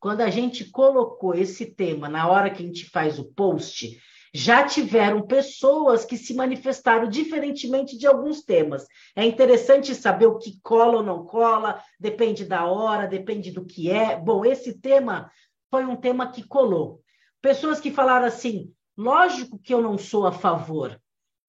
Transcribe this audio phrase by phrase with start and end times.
[0.00, 3.98] quando a gente colocou esse tema na hora que a gente faz o post,
[4.32, 8.86] já tiveram pessoas que se manifestaram diferentemente de alguns temas.
[9.16, 13.90] É interessante saber o que cola ou não cola, depende da hora, depende do que
[13.90, 14.16] é.
[14.16, 15.30] Bom, esse tema
[15.70, 17.00] foi um tema que colou.
[17.40, 21.00] Pessoas que falaram assim: lógico que eu não sou a favor.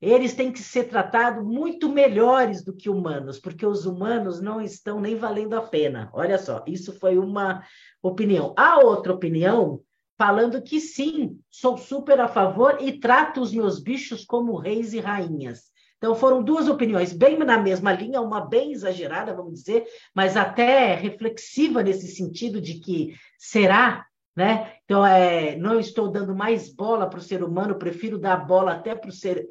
[0.02, 5.02] Eles têm que ser tratados muito melhores do que humanos, porque os humanos não estão
[5.02, 6.10] nem valendo a pena.
[6.14, 7.64] Olha só, isso foi uma
[8.02, 8.54] opinião.
[8.58, 9.82] A outra opinião
[10.18, 15.00] falando que sim, sou super a favor e trato os meus bichos como reis e
[15.00, 15.70] rainhas.
[15.98, 20.94] Então, foram duas opiniões, bem na mesma linha, uma bem exagerada, vamos dizer, mas até
[20.94, 24.79] reflexiva nesse sentido de que será, né?
[24.90, 28.96] Então, é, não estou dando mais bola para o ser humano, prefiro dar bola até
[28.96, 29.48] para, ser,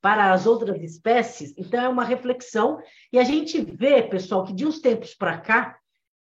[0.00, 1.52] para as outras espécies.
[1.58, 2.78] Então, é uma reflexão.
[3.12, 5.76] E a gente vê, pessoal, que de uns tempos para cá,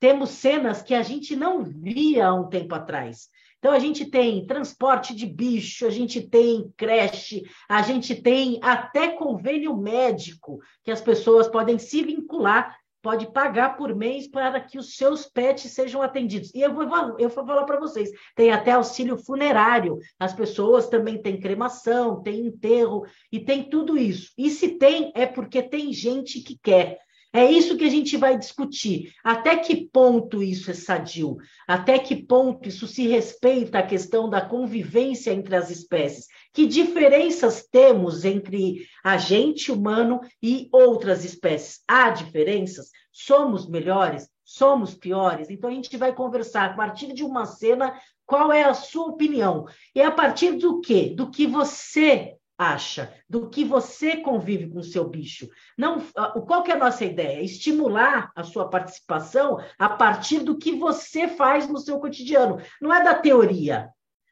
[0.01, 3.29] temos cenas que a gente não via há um tempo atrás.
[3.61, 9.11] Então, a gente tem transporte de bicho, a gente tem creche, a gente tem até
[9.11, 14.97] convênio médico, que as pessoas podem se vincular, pode pagar por mês para que os
[14.97, 16.53] seus pets sejam atendidos.
[16.55, 16.85] E eu vou,
[17.19, 22.47] eu vou falar para vocês: tem até auxílio funerário, as pessoas também têm cremação, tem
[22.47, 24.33] enterro, e tem tudo isso.
[24.37, 26.99] E se tem, é porque tem gente que quer.
[27.33, 29.13] É isso que a gente vai discutir.
[29.23, 31.37] Até que ponto isso é sadio?
[31.67, 36.27] Até que ponto isso se respeita a questão da convivência entre as espécies?
[36.55, 41.81] Que diferenças temos entre a gente humano e outras espécies?
[41.87, 42.91] Há diferenças?
[43.13, 44.29] Somos melhores?
[44.43, 45.51] Somos piores?
[45.51, 49.67] Então a gente vai conversar a partir de uma cena qual é a sua opinião?
[49.95, 51.13] E a partir do quê?
[51.15, 55.49] Do que você acha, do que você convive com o seu bicho.
[55.79, 56.01] Não,
[56.47, 57.41] qual que é a nossa ideia?
[57.41, 62.61] Estimular a sua participação a partir do que você faz no seu cotidiano.
[62.83, 63.89] Não é da teoria.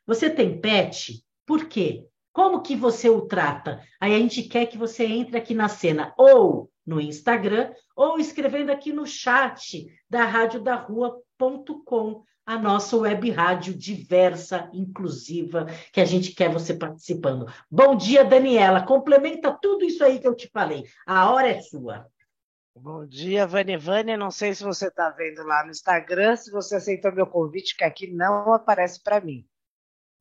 [0.07, 1.25] Você tem pet?
[1.47, 2.05] Por quê?
[2.33, 3.81] Como que você o trata?
[4.01, 8.71] Aí a gente quer que você entre aqui na cena, ou no Instagram, ou escrevendo
[8.71, 10.25] aqui no chat da
[11.39, 17.53] radiodarrua.com a nossa web rádio diversa, inclusiva, que a gente quer você participando.
[17.69, 18.85] Bom dia, Daniela.
[18.85, 20.85] Complementa tudo isso aí que eu te falei.
[21.05, 22.07] A hora é sua.
[22.73, 24.17] Bom dia, Vânia Vânia.
[24.17, 27.83] Não sei se você está vendo lá no Instagram, se você aceitou meu convite, que
[27.83, 29.45] aqui não aparece para mim.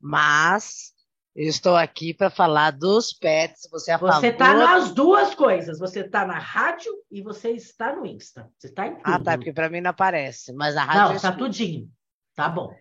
[0.01, 0.94] Mas
[1.35, 3.67] eu estou aqui para falar dos pets.
[3.69, 5.77] Você é Você está nas duas coisas.
[5.79, 8.49] Você está na rádio e você está no Insta.
[8.57, 9.03] Você está em tudo.
[9.03, 10.53] Ah, tá, porque para mim não aparece.
[10.53, 11.01] Mas a rádio.
[11.01, 11.89] Não, está tudinho.
[12.33, 12.73] Tá bom.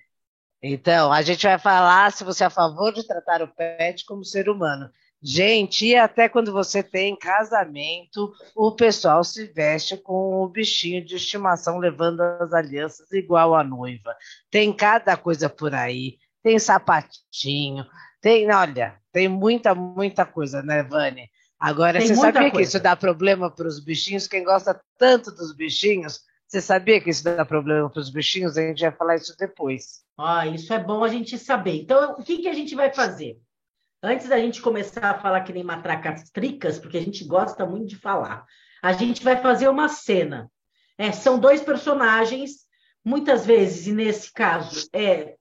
[0.63, 4.25] Então, a gente vai falar se você é a favor de tratar o pet como
[4.25, 4.89] ser humano.
[5.21, 11.17] Gente, e até quando você tem casamento, o pessoal se veste com o bichinho de
[11.17, 14.15] estimação levando as alianças igual a noiva.
[14.51, 16.19] Tem cada coisa por aí.
[16.43, 17.87] Tem sapatinho,
[18.25, 21.29] tem, olha, tem muita, muita coisa, né, Vânia?
[21.61, 22.57] Agora, tem você sabia coisa.
[22.57, 24.27] que isso dá problema para os bichinhos?
[24.27, 28.57] Quem gosta tanto dos bichinhos você sabia que isso dá problema para os bichinhos?
[28.57, 30.03] A gente vai falar isso depois.
[30.17, 31.83] Ah, isso é bom a gente saber.
[31.83, 33.39] Então, o que, que a gente vai fazer?
[34.03, 37.89] Antes da gente começar a falar que nem matracas tricas, porque a gente gosta muito
[37.89, 38.47] de falar,
[38.83, 40.51] a gente vai fazer uma cena.
[40.97, 42.53] É, são dois personagens,
[43.05, 45.35] muitas vezes, e nesse caso, é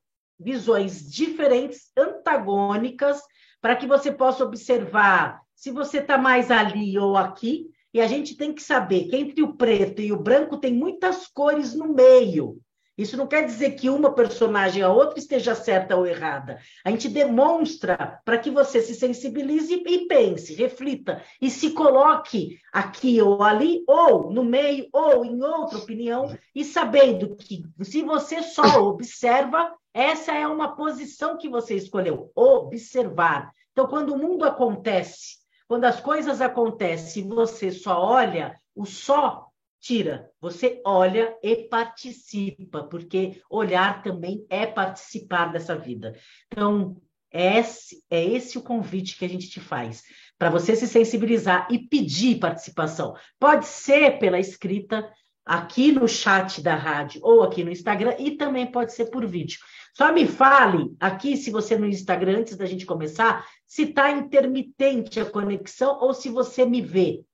[0.44, 3.22] visões diferentes, antagônicas,
[3.62, 8.36] para que você possa observar se você está mais ali ou aqui, e a gente
[8.36, 12.59] tem que saber que entre o preto e o branco tem muitas cores no meio.
[12.98, 16.59] Isso não quer dizer que uma personagem a outra esteja certa ou errada.
[16.86, 23.22] A gente demonstra para que você se sensibilize e pense, reflita e se coloque aqui
[23.22, 28.84] ou ali, ou no meio, ou em outra opinião, e sabendo que se você só
[28.84, 33.52] observa, essa é uma posição que você escolheu, observar.
[33.72, 39.48] Então, quando o mundo acontece quando as coisas acontecem e você só olha, o só
[39.83, 40.31] tira.
[40.39, 46.18] Você olha e participa, porque olhar também é participar dessa vida.
[46.47, 46.95] Então,
[47.30, 50.03] é esse, é esse o convite que a gente te faz,
[50.39, 53.13] para você se sensibilizar e pedir participação.
[53.38, 55.12] Pode ser pela escrita,
[55.45, 59.59] aqui no chat da rádio ou aqui no Instagram, e também pode ser por vídeo.
[59.94, 65.19] Só me fale aqui, se você no Instagram, antes da gente começar, se está intermitente
[65.19, 67.25] a conexão ou se você me vê.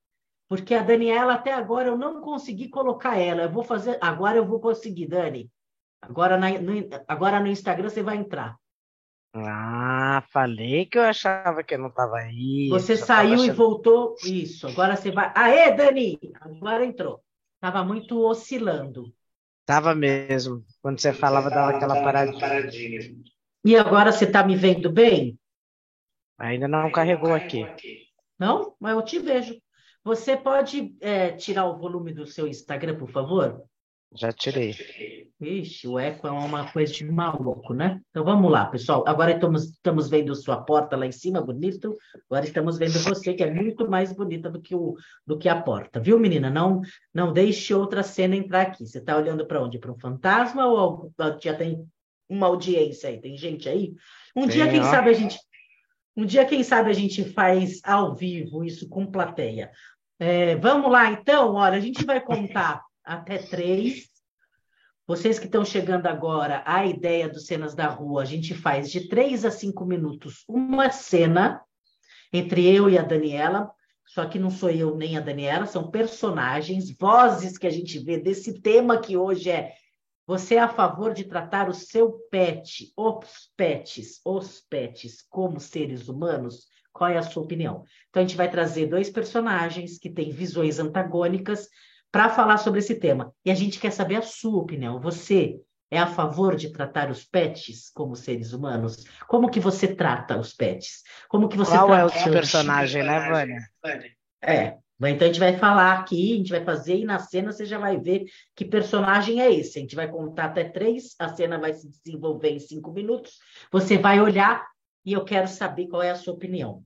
[0.49, 3.43] Porque a Daniela, até agora, eu não consegui colocar ela.
[3.43, 3.99] Eu vou fazer.
[4.01, 5.49] Agora eu vou conseguir, Dani.
[6.01, 6.73] Agora, na, no,
[7.07, 8.57] agora no Instagram você vai entrar.
[9.31, 12.67] Ah, falei que eu achava que eu não estava aí.
[12.69, 13.45] Você saiu achando...
[13.45, 14.15] e voltou.
[14.25, 15.31] Isso, agora você vai.
[15.35, 16.19] Aê, Dani!
[16.41, 17.21] Agora entrou.
[17.55, 19.13] Estava muito oscilando.
[19.67, 20.65] Tava mesmo.
[20.81, 23.15] Quando você falava, dava aquela paradinha.
[23.63, 25.37] E agora você está me vendo bem?
[26.39, 27.67] Ainda não carregou aqui.
[28.39, 28.73] Não?
[28.79, 29.61] Mas eu te vejo.
[30.09, 33.63] Você pode é, tirar o volume do seu Instagram, por favor?
[34.15, 34.73] Já tirei.
[35.39, 38.01] Ixi, o eco é uma coisa de maluco, né?
[38.09, 39.03] Então vamos lá, pessoal.
[39.07, 41.95] Agora estamos, estamos vendo sua porta lá em cima, bonito.
[42.27, 44.95] Agora estamos vendo você, que é muito mais bonita do que, o,
[45.27, 46.49] do que a porta, viu, menina?
[46.49, 46.81] Não,
[47.13, 48.87] não deixe outra cena entrar aqui.
[48.87, 49.77] Você está olhando para onde?
[49.77, 51.85] Para um fantasma ou já tem
[52.27, 53.21] uma audiência aí?
[53.21, 53.93] Tem gente aí?
[54.35, 54.85] Um tem, dia, quem ó.
[54.85, 55.37] sabe, a gente.
[56.17, 59.69] Um dia, quem sabe, a gente faz ao vivo isso com plateia.
[60.19, 64.09] É, vamos lá, então, olha, a gente vai contar até três.
[65.07, 69.07] Vocês que estão chegando agora, a ideia dos cenas da rua, a gente faz de
[69.07, 71.61] três a cinco minutos uma cena
[72.33, 73.71] entre eu e a Daniela,
[74.05, 78.17] só que não sou eu nem a Daniela, são personagens, vozes que a gente vê
[78.17, 79.73] desse tema que hoje é
[80.27, 86.07] você é a favor de tratar o seu pet, os pets, os pets como seres
[86.07, 86.67] humanos?
[86.99, 87.85] Qual é a sua opinião?
[88.09, 91.69] Então a gente vai trazer dois personagens que têm visões antagônicas
[92.11, 93.33] para falar sobre esse tema.
[93.45, 94.99] E a gente quer saber a sua opinião.
[94.99, 99.05] Você é a favor de tratar os pets como seres humanos?
[99.29, 101.03] Como que você trata os pets?
[101.29, 103.61] Como que você Qual é o seu personagem, né, Vânia?
[104.41, 104.77] É.
[105.01, 107.77] Então a gente vai falar aqui, a gente vai fazer e na cena você já
[107.77, 109.77] vai ver que personagem é esse.
[109.77, 113.37] A gente vai contar até três, a cena vai se desenvolver em cinco minutos.
[113.71, 114.67] Você vai olhar
[115.05, 116.83] e eu quero saber qual é a sua opinião.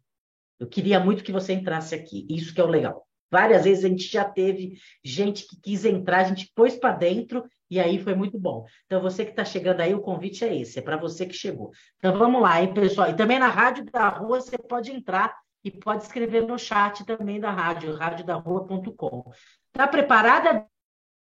[0.60, 2.26] Eu queria muito que você entrasse aqui.
[2.30, 3.06] Isso que é o legal.
[3.34, 7.44] Várias vezes a gente já teve gente que quis entrar, a gente pôs para dentro
[7.68, 8.64] e aí foi muito bom.
[8.86, 11.72] Então, você que está chegando aí, o convite é esse, é para você que chegou.
[11.98, 13.10] Então, vamos lá, hein, pessoal?
[13.10, 17.40] E também na Rádio da Rua você pode entrar e pode escrever no chat também
[17.40, 19.32] da rádio, radiodarrua.com.
[19.70, 20.68] Está preparada?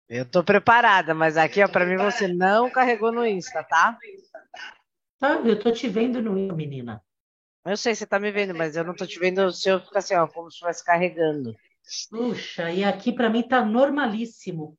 [0.09, 3.97] Eu estou preparada, mas aqui, para mim, você não carregou no Insta, tá?
[5.17, 7.01] Tá, eu estou te vendo no Insta, menina.
[7.65, 9.99] Eu sei, você está me vendo, mas eu não estou te vendo se eu ficar
[9.99, 11.55] assim, ó, como se estivesse carregando.
[12.11, 14.77] Puxa, e aqui para mim tá normalíssimo.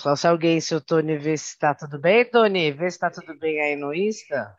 [0.00, 3.10] Só se alguém, se o Tony vê se tá tudo bem, Tony, vê se tá
[3.10, 4.56] tudo bem aí no Insta.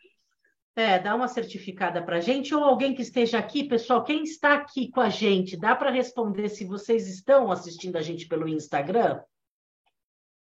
[0.76, 4.92] É, dá uma certificada para gente ou alguém que esteja aqui, pessoal, quem está aqui
[4.92, 9.22] com a gente, dá para responder se vocês estão assistindo a gente pelo Instagram?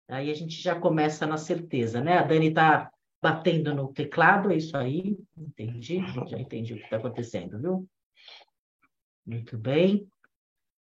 [0.09, 2.19] Aí a gente já começa na certeza, né?
[2.19, 2.91] A Dani está
[3.23, 7.89] batendo no teclado, é isso aí, entendi, já entendi o que está acontecendo, viu?
[9.27, 10.09] Muito bem.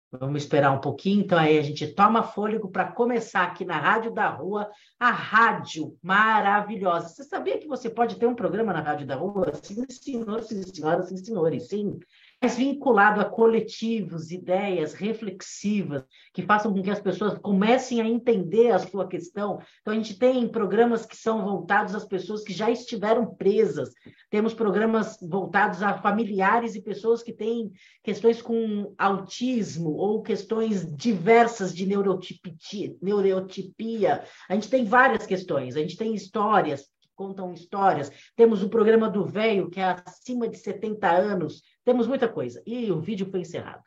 [0.09, 4.13] Vamos esperar um pouquinho, então aí a gente toma fôlego para começar aqui na Rádio
[4.13, 7.09] da Rua, a rádio maravilhosa.
[7.09, 9.51] Você sabia que você pode ter um programa na Rádio da Rua?
[9.61, 11.99] Sim, senhores, sim, senhoras, sim, senhores, sim
[12.45, 16.03] vinculado a coletivos, ideias reflexivas,
[16.33, 19.59] que façam com que as pessoas comecem a entender a sua questão.
[19.81, 23.89] Então, a gente tem programas que são voltados às pessoas que já estiveram presas,
[24.29, 27.71] temos programas voltados a familiares e pessoas que têm
[28.03, 32.95] questões com autismo ou questões diversas de neurotipia.
[33.01, 34.23] neurotipia.
[34.47, 38.11] A gente tem várias questões, a gente tem histórias, contam histórias.
[38.35, 42.61] Temos o programa do velho, que é acima de 70 anos, temos muita coisa.
[42.67, 43.81] E o vídeo foi encerrado.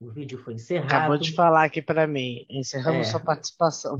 [0.00, 0.92] O vídeo foi encerrado.
[0.92, 2.44] Acabou de falar aqui para mim.
[2.50, 3.10] Encerramos é.
[3.12, 3.98] sua participação.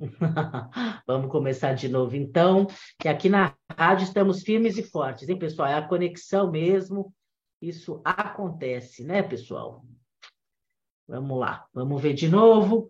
[1.06, 2.66] Vamos começar de novo, então.
[2.98, 5.68] Que aqui na rádio estamos firmes e fortes, hein, pessoal?
[5.68, 7.12] É a conexão mesmo.
[7.60, 9.84] Isso acontece, né, pessoal?
[11.06, 12.88] Vamos lá, vamos ver de novo.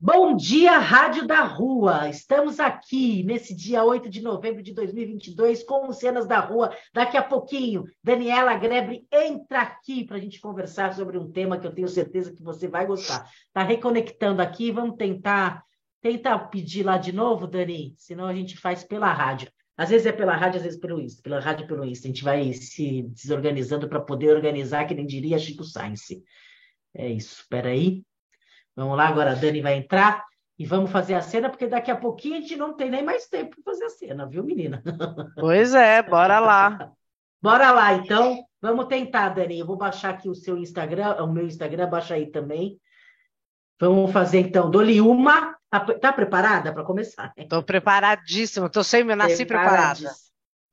[0.00, 2.08] Bom dia, Rádio da Rua!
[2.08, 6.72] Estamos aqui nesse dia 8 de novembro de 2022 com Cenas da Rua.
[6.94, 11.66] Daqui a pouquinho, Daniela Grebre entra aqui para a gente conversar sobre um tema que
[11.66, 13.28] eu tenho certeza que você vai gostar.
[13.48, 15.64] Está reconectando aqui, vamos tentar,
[16.00, 19.50] tentar pedir lá de novo, Dani, senão a gente faz pela rádio.
[19.76, 22.06] Às vezes é pela rádio, às vezes pelo Insta, pela rádio pelo Insta.
[22.06, 26.06] A gente vai se desorganizando para poder organizar, que nem diria Chico Sainz.
[26.94, 28.04] É isso, espera aí.
[28.78, 30.24] Vamos lá, agora a Dani vai entrar
[30.56, 33.26] e vamos fazer a cena, porque daqui a pouquinho a gente não tem nem mais
[33.26, 34.80] tempo para fazer a cena, viu, menina?
[35.34, 36.92] Pois é, bora lá.
[37.42, 38.44] bora lá, então.
[38.62, 39.58] Vamos tentar, Dani.
[39.58, 42.80] Eu vou baixar aqui o seu Instagram, o meu Instagram, baixa aí também.
[43.80, 44.70] Vamos fazer, então.
[44.70, 45.56] Dole uma.
[45.68, 47.32] Tá, tá preparada para começar?
[47.36, 48.68] Estou preparadíssima.
[48.68, 50.08] Estou sempre, nasci preparada.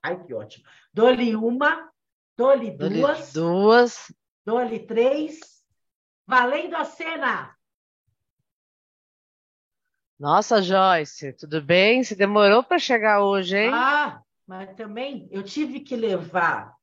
[0.03, 0.63] Ai, que ótimo.
[0.93, 1.89] Dole uma,
[2.37, 3.33] dole duas.
[3.33, 4.13] Duas.
[4.45, 5.39] Dole três.
[6.27, 7.54] Valendo a cena!
[10.17, 12.01] Nossa, Joyce, tudo bem?
[12.01, 13.71] Você demorou para chegar hoje, hein?
[13.73, 16.73] Ah, mas também eu tive que levar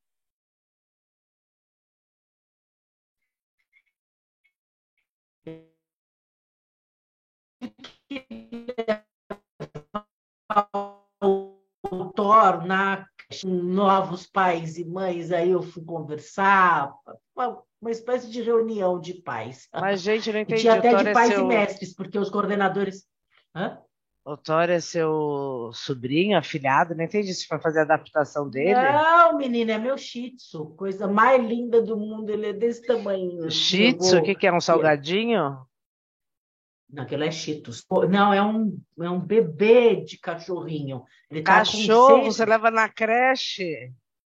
[11.23, 13.07] o Thor na
[13.45, 16.93] novos pais e mães, aí eu fui conversar,
[17.35, 19.69] uma, uma espécie de reunião de pais.
[19.73, 20.61] Mas, gente, não entendi.
[20.61, 21.45] tinha até de é pais é seu...
[21.45, 23.07] e mestres, porque os coordenadores.
[23.55, 23.79] Hã?
[24.25, 28.75] O Thor é seu sobrinho, afilhado, não entendi se foi fazer a adaptação dele.
[28.75, 33.51] Não, menina, é meu shih tzu, coisa mais linda do mundo, ele é desse tamanho.
[33.51, 35.67] Shih tzu, o que, que é, um salgadinho?
[36.93, 37.87] Não, aquilo é Cheetos.
[38.11, 41.05] Não, é um, é um bebê de cachorrinho.
[41.31, 43.91] Ele tá Cachorro, você leva na creche?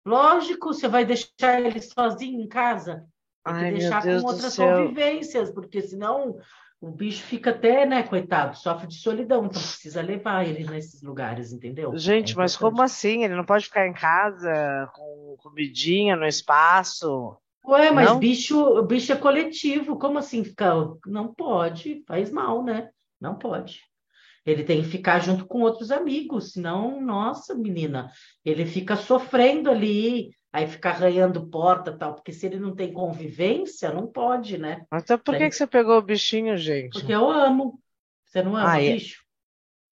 [0.05, 3.05] Lógico, você vai deixar ele sozinho em casa.
[3.43, 6.39] Tem Ai, que deixar com outras convivências, porque senão
[6.85, 11.51] o bicho fica até, né, coitado, sofre de solidão, então precisa levar ele nesses lugares,
[11.51, 11.97] entendeu?
[11.97, 13.23] Gente, é mas como assim?
[13.23, 17.35] Ele não pode ficar em casa com comidinha no espaço?
[17.65, 18.19] Ué, mas não?
[18.19, 20.75] bicho, bicho é coletivo, como assim ficar?
[21.07, 22.91] Não pode, faz mal, né?
[23.19, 23.81] Não pode.
[24.45, 28.11] Ele tem que ficar junto com outros amigos, senão, nossa, menina,
[28.45, 33.91] ele fica sofrendo ali, aí fica arranhando porta tal, porque se ele não tem convivência,
[33.91, 34.85] não pode, né?
[34.89, 36.93] Mas então por que, que você pegou o bichinho, gente?
[36.93, 37.77] Porque eu amo.
[38.23, 39.24] Você não ama ah, bicho?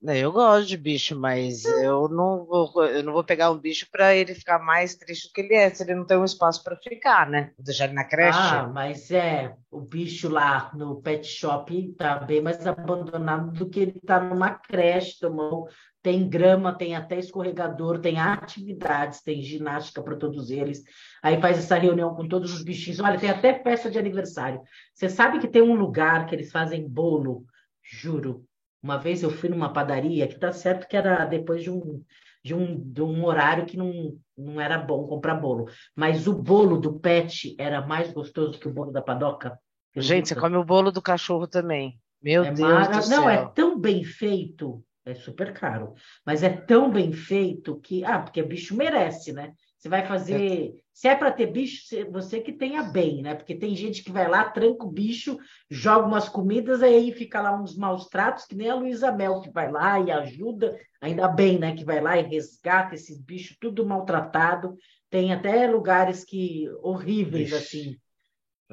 [0.05, 4.13] Eu gosto de bicho, mas eu não vou, eu não vou pegar um bicho para
[4.13, 6.75] ele ficar mais triste do que ele é, se ele não tem um espaço para
[6.75, 7.51] ficar, né?
[7.55, 8.37] Vou deixar ele na creche.
[8.37, 13.79] Ah, mas é, o bicho lá no pet shop tá bem mais abandonado do que
[13.79, 15.69] ele tá numa creche, tomou,
[16.01, 20.83] tem grama, tem até escorregador, tem atividades, tem ginástica para todos eles.
[21.21, 22.99] Aí faz essa reunião com todos os bichinhos.
[22.99, 24.59] Olha, tem até festa de aniversário.
[24.93, 27.45] Você sabe que tem um lugar que eles fazem bolo,
[27.81, 28.45] juro
[28.83, 32.03] uma vez eu fui numa padaria, que tá certo que era depois de um,
[32.43, 35.69] de um, de um horário que não, não era bom comprar bolo.
[35.95, 39.57] Mas o bolo do pet era mais gostoso que o bolo da padoca.
[39.95, 41.97] Gente, você come o bolo do cachorro também.
[42.21, 42.97] Meu é Deus mara...
[42.97, 43.21] do céu.
[43.21, 45.93] Não, é tão bem feito, é super caro,
[46.25, 48.03] mas é tão bem feito que...
[48.03, 49.53] Ah, porque bicho merece, né?
[49.83, 50.81] Você vai fazer.
[50.93, 53.35] Se é para ter bicho, você que tenha bem, né?
[53.35, 55.37] Porque tem gente que vai lá, tranca o bicho,
[55.69, 59.51] joga umas comidas, aí fica lá uns maus tratos, que nem a Luísa Mel, que
[59.51, 61.75] vai lá e ajuda, ainda bem, né?
[61.75, 64.77] Que vai lá e resgata esses bichos, tudo maltratado.
[65.09, 67.55] Tem até lugares que horríveis, Ixi.
[67.57, 67.97] assim,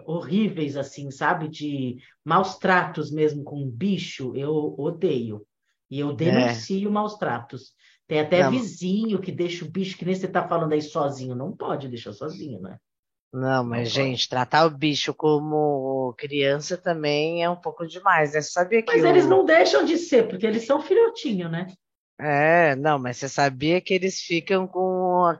[0.07, 1.49] horríveis, assim, sabe?
[1.49, 5.45] De maus tratos mesmo com bicho, eu odeio.
[5.90, 6.14] E eu é.
[6.14, 6.93] denuncio é.
[6.93, 7.75] maus tratos.
[8.11, 8.50] Tem até não.
[8.50, 11.37] vizinho que deixa o bicho, que nem você está falando aí sozinho.
[11.37, 12.76] Não pode deixar sozinho, né?
[13.33, 18.40] Não, mas, não gente, tratar o bicho como criança também é um pouco demais, né?
[18.40, 18.93] Você sabia que.
[18.93, 21.69] Mas eles não deixam de ser, porque eles são filhotinho, né?
[22.19, 25.38] É, não, mas você sabia que eles ficam com a,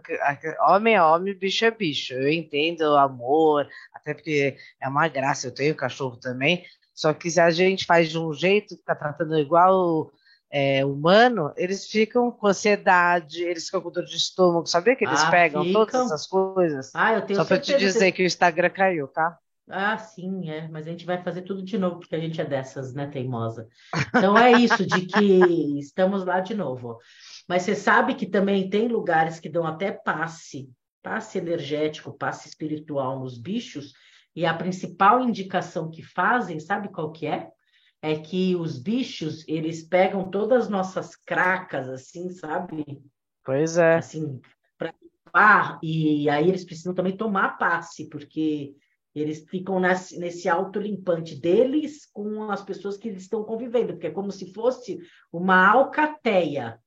[0.61, 2.15] a, homem é homem, bicho é bicho.
[2.15, 5.49] Eu entendo o amor, até porque é uma graça.
[5.49, 9.37] Eu tenho cachorro também, só que se a gente faz de um jeito, fica tratando
[9.41, 10.12] igual
[10.50, 14.66] é, humano, eles ficam com ansiedade, eles ficam com dor de estômago.
[14.66, 15.87] Sabia que eles ah, pegam ficam...
[15.87, 16.90] todas essas coisas?
[16.95, 19.38] Ah, eu tenho Só para te dizer que o Instagram caiu, tá?
[19.69, 22.45] Ah, sim, é, mas a gente vai fazer tudo de novo, porque a gente é
[22.45, 23.69] dessas, né, teimosa.
[24.09, 26.99] Então é isso, de que estamos lá de novo.
[27.49, 30.69] Mas você sabe que também tem lugares que dão até passe,
[31.00, 33.92] passe energético, passe espiritual nos bichos,
[34.35, 37.49] e a principal indicação que fazem, sabe qual que é?
[38.02, 42.85] É que os bichos, eles pegam todas as nossas cracas, assim, sabe?
[43.45, 43.97] Pois é.
[43.97, 44.40] Assim,
[44.78, 48.75] para limpar, e aí eles precisam também tomar passe, porque
[49.14, 54.12] eles ficam nesse, nesse autolimpante deles com as pessoas que eles estão convivendo, porque é
[54.12, 54.99] como se fosse
[55.33, 56.80] uma alcateia.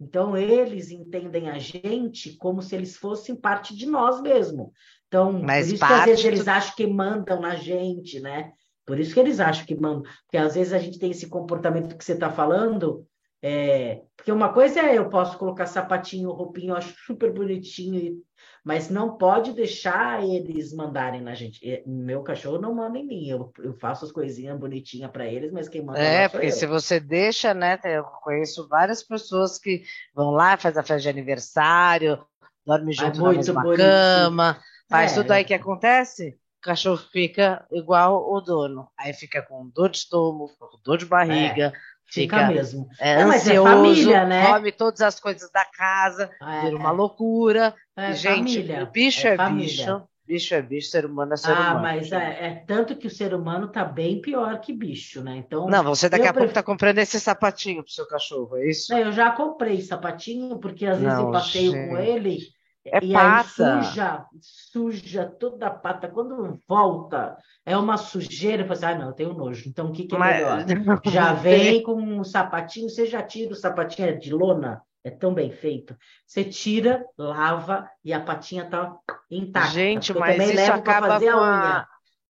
[0.00, 4.72] Então, eles entendem a gente como se eles fossem parte de nós mesmo.
[5.08, 8.52] Então, Mas por isso que às vezes eles acham que mandam na gente, né?
[8.88, 10.02] Por isso que eles acham que mandam.
[10.22, 13.06] Porque às vezes a gente tem esse comportamento que você está falando.
[13.42, 14.00] É...
[14.16, 18.22] Porque uma coisa é eu posso colocar sapatinho, roupinho, eu acho super bonitinho,
[18.64, 21.60] mas não pode deixar eles mandarem na gente.
[21.86, 25.68] Meu cachorro não manda em mim, eu, eu faço as coisinhas bonitinhas para eles, mas
[25.68, 26.24] quem manda é.
[26.24, 26.52] É, porque eu.
[26.52, 27.78] se você deixa, né?
[27.84, 29.82] Eu conheço várias pessoas que
[30.14, 32.18] vão lá, faz a festa de aniversário,
[32.64, 33.86] dorme junto na mesma bonitinho.
[33.86, 35.14] cama, faz é.
[35.14, 38.88] tudo aí que acontece cachorro fica igual o dono.
[38.96, 40.50] Aí fica com dor de estômago,
[40.84, 41.66] dor de barriga.
[41.66, 41.72] É,
[42.06, 42.88] fica, fica, mesmo.
[42.98, 44.46] É, Não, ansioso, é família, né?
[44.46, 47.74] come todas as coisas da casa, é, vira uma loucura.
[47.96, 48.86] É, gente, família.
[48.86, 50.08] bicho é, é bicho.
[50.26, 51.78] Bicho é bicho, ser humano é ser ah, humano.
[51.78, 55.38] Ah, mas é, é, tanto que o ser humano está bem pior que bicho, né?
[55.38, 55.66] Então.
[55.66, 56.40] Não, você daqui a prefiro...
[56.40, 58.92] pouco está comprando esse sapatinho pro seu cachorro, é isso?
[58.92, 61.88] eu já comprei sapatinho, porque às vezes Não, eu passeio gente.
[61.88, 62.57] com ele
[62.92, 63.78] É e pata.
[63.78, 66.08] Aí suja, suja toda a pata.
[66.08, 68.64] Quando volta, é uma sujeira.
[68.66, 69.68] Você, ah, não, eu tenho nojo.
[69.68, 70.66] Então, o que, que é Mas...
[70.66, 71.00] melhor?
[71.06, 75.32] Já vem com um sapatinho, você já tira o sapatinho é de lona, é tão
[75.34, 75.96] bem feito.
[76.26, 78.96] Você tira, lava e a patinha tá
[79.30, 79.70] intacta.
[79.70, 81.86] Gente, mas isso acaba com a,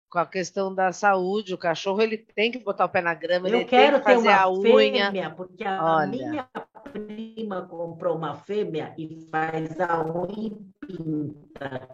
[0.09, 1.53] com a questão da saúde.
[1.53, 4.13] O cachorro ele tem que botar o pé na grama, eu ele quero tem que
[4.13, 5.11] fazer a unha.
[5.11, 6.07] Fêmea, porque a Olha.
[6.07, 6.49] minha
[6.99, 11.87] prima comprou uma fêmea e faz a unha e pinta.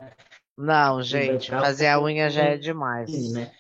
[0.58, 3.10] Não, gente, fazer a unha já é demais.
[3.10, 3.52] Sim, né?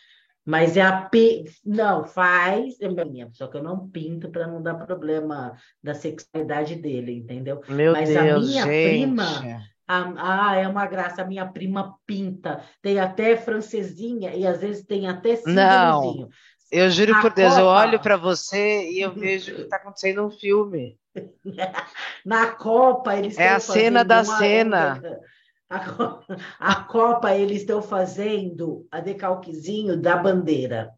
[0.46, 4.76] Mas é a p não faz, é só que eu não pinto para não dar
[4.76, 7.62] problema da sexualidade dele, entendeu?
[7.70, 8.90] Meu Mas Deus, a minha gente.
[8.90, 14.86] prima, ah, é uma graça, a minha prima pinta, tem até francesinha e às vezes
[14.86, 15.42] tem até.
[15.46, 16.28] Não,
[16.70, 17.62] eu juro a por Deus, Copa...
[17.62, 20.98] eu olho para você e eu vejo que está acontecendo um filme.
[22.26, 25.02] Na Copa eles É a cena da cena.
[25.70, 26.20] A,
[26.60, 30.92] a Copa eles estão fazendo a decalquezinho da bandeira.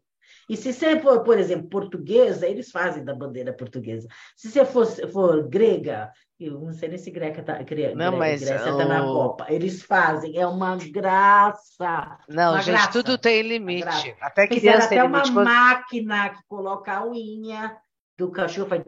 [0.48, 4.06] E se você for, por exemplo, portuguesa, eles fazem da bandeira portuguesa.
[4.36, 8.42] Se você for, for grega, eu não sei nem se greca tá, grega, não, mas
[8.42, 9.46] Grécia está na Copa.
[9.48, 12.18] Eles fazem, é uma graça.
[12.28, 14.14] Não, uma gente, graça, tudo tem limite.
[14.20, 17.76] Até criança tem até uma máquina que coloca a unha
[18.16, 18.68] do cachorro.
[18.68, 18.82] Faz...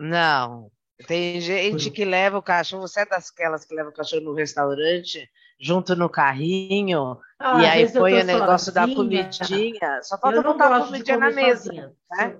[0.00, 0.70] Não,
[1.06, 5.28] tem gente que leva o cachorro, você é daquelas que leva o cachorro no restaurante,
[5.60, 8.86] junto no carrinho, ah, e aí põe o negócio sozinha.
[8.86, 10.02] da comidinha.
[10.02, 11.94] Só falta botar a comidinha na mesa.
[12.10, 12.38] Né?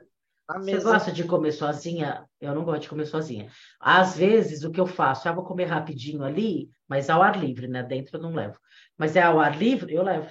[0.59, 2.25] Você gosta de comer sozinha?
[2.40, 3.50] Eu não gosto de comer sozinha.
[3.79, 5.29] Às vezes, o que eu faço?
[5.29, 7.83] Eu vou comer rapidinho ali, mas ao ar livre, né?
[7.83, 8.59] Dentro eu não levo.
[8.99, 10.29] Mas é ao ar livre, eu levo.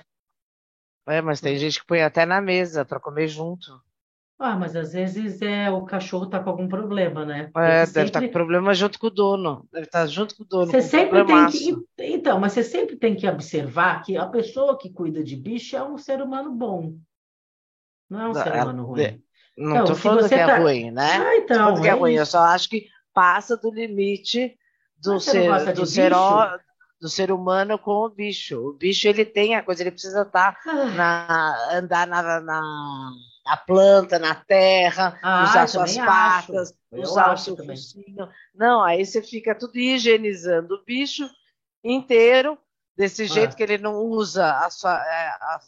[1.07, 3.81] É, mas tem gente que põe até na mesa para comer junto.
[4.41, 7.51] Ah, mas às vezes é o cachorro está com algum problema, né?
[7.57, 9.67] É, deve estar tá com problema junto com o dono.
[9.69, 10.71] Deve estar tá junto com o dono.
[10.71, 11.75] Você sempre tem que.
[11.99, 15.83] Então, mas você sempre tem que observar que a pessoa que cuida de bicho é
[15.83, 16.95] um ser humano bom.
[18.09, 19.21] Não é um ser humano ruim.
[19.57, 20.55] Não estou então, falando que é tá...
[20.55, 21.17] é ruim, né?
[21.17, 21.75] Ah, então.
[21.75, 24.57] Não que é, é ruim, eu só acho que passa do limite
[24.97, 26.13] do ser, do ser,
[27.01, 28.69] do ser humano com o bicho.
[28.69, 30.85] O bicho ele tem a coisa, ele precisa estar tá ah.
[30.85, 33.11] na andar na, na
[33.49, 38.29] na planta, na terra, ah, usar suas patas, usar o seu focinho.
[38.53, 41.27] Não, aí você fica tudo higienizando o bicho
[41.83, 42.59] inteiro,
[42.95, 43.27] desse ah.
[43.27, 45.59] jeito que ele não usa a sua, é, a,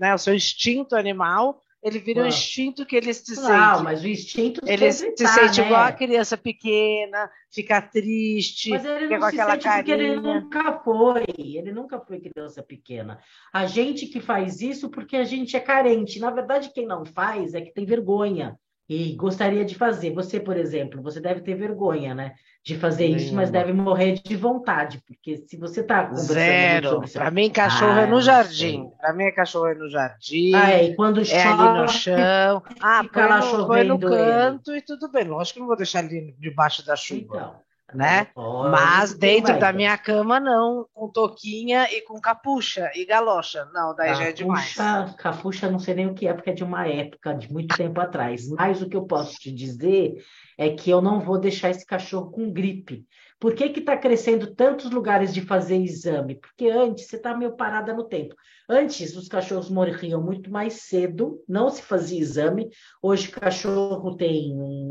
[0.00, 2.28] né, o seu instinto animal, ele vira um ah.
[2.28, 3.48] instinto que ele se sente.
[3.48, 5.66] Não, mas o instinto ele se sente né?
[5.66, 9.84] igual a criança pequena, fica triste, mas ele não com aquela sente carinha.
[9.84, 13.20] Porque ele nunca foi, ele nunca foi criança pequena.
[13.52, 16.18] A gente que faz isso porque a gente é carente.
[16.18, 18.58] Na verdade, quem não faz é que tem vergonha
[18.88, 20.12] e gostaria de fazer.
[20.14, 22.34] Você, por exemplo, você deve ter vergonha, né?
[22.64, 27.02] De fazer isso, mas deve morrer de vontade, porque se você está Zero.
[27.12, 28.90] Para mim, cachorro ah, é no jardim.
[28.98, 30.54] Para mim, é cachorro é no jardim.
[30.54, 32.62] Ah, é, e quando é ali no chão.
[32.80, 34.78] Ah, põe no, põe no canto ele.
[34.78, 35.24] e tudo bem.
[35.24, 37.20] Lógico que não vou deixar ali debaixo da chuva.
[37.20, 38.28] Então né?
[38.70, 43.64] Mas dentro da minha cama, não, com toquinha e com capucha e galocha.
[43.72, 44.74] Não, daí capucha, já é demais.
[45.16, 48.00] Capucha, não sei nem o que é, porque é de uma época, de muito tempo
[48.00, 48.48] atrás.
[48.48, 50.22] Mas o que eu posso te dizer
[50.56, 53.06] é que eu não vou deixar esse cachorro com gripe.
[53.40, 56.34] Por que está crescendo tantos lugares de fazer exame?
[56.34, 58.34] Porque antes você está meio parada no tempo.
[58.68, 62.68] Antes os cachorros morriam muito mais cedo, não se fazia exame.
[63.00, 64.90] Hoje o cachorro tem um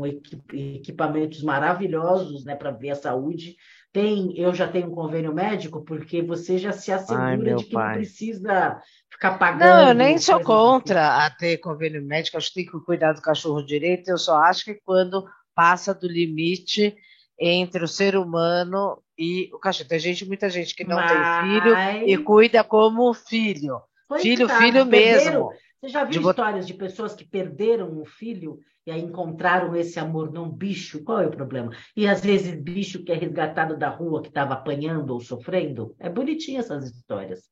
[0.52, 3.56] equipamentos maravilhosos né, para ver a saúde.
[3.92, 7.72] Tem, eu já tenho um convênio médico, porque você já se assegura Ai, de que
[7.72, 7.88] pai.
[7.88, 8.80] não precisa
[9.10, 9.68] ficar pagando.
[9.68, 11.26] Não, eu nem sou contra assim.
[11.26, 14.08] a ter convênio médico, acho que tem que cuidar do cachorro direito.
[14.08, 16.96] Eu só acho que quando passa do limite
[17.38, 19.88] entre o ser humano e o cachorro.
[19.88, 21.10] Tem gente, muita gente que não Mas...
[21.10, 23.80] tem filho e cuida como filho.
[24.20, 25.50] Filho, tá, filho mesmo.
[25.80, 30.00] Você já viu de histórias de pessoas que perderam um filho e aí encontraram esse
[30.00, 31.04] amor num bicho?
[31.04, 31.70] Qual é o problema?
[31.94, 35.94] E às vezes bicho que é resgatado da rua, que estava apanhando ou sofrendo.
[36.00, 37.42] É bonitinha essas histórias.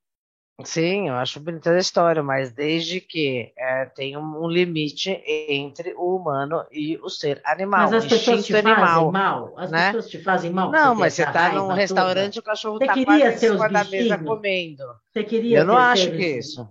[0.64, 5.92] Sim, eu acho bonita a história, mas desde que é, tem um, um, limite entre
[5.94, 7.82] o humano e o ser animal.
[7.82, 9.54] Mas as pessoas te animal, fazem mal.
[9.58, 9.86] As né?
[9.86, 10.70] pessoas te fazem mal.
[10.72, 14.16] Não, mas você está num restaurante e o cachorro está quase em cima da mesa
[14.16, 14.84] comendo.
[15.12, 16.66] Você queria eu não acho que isso.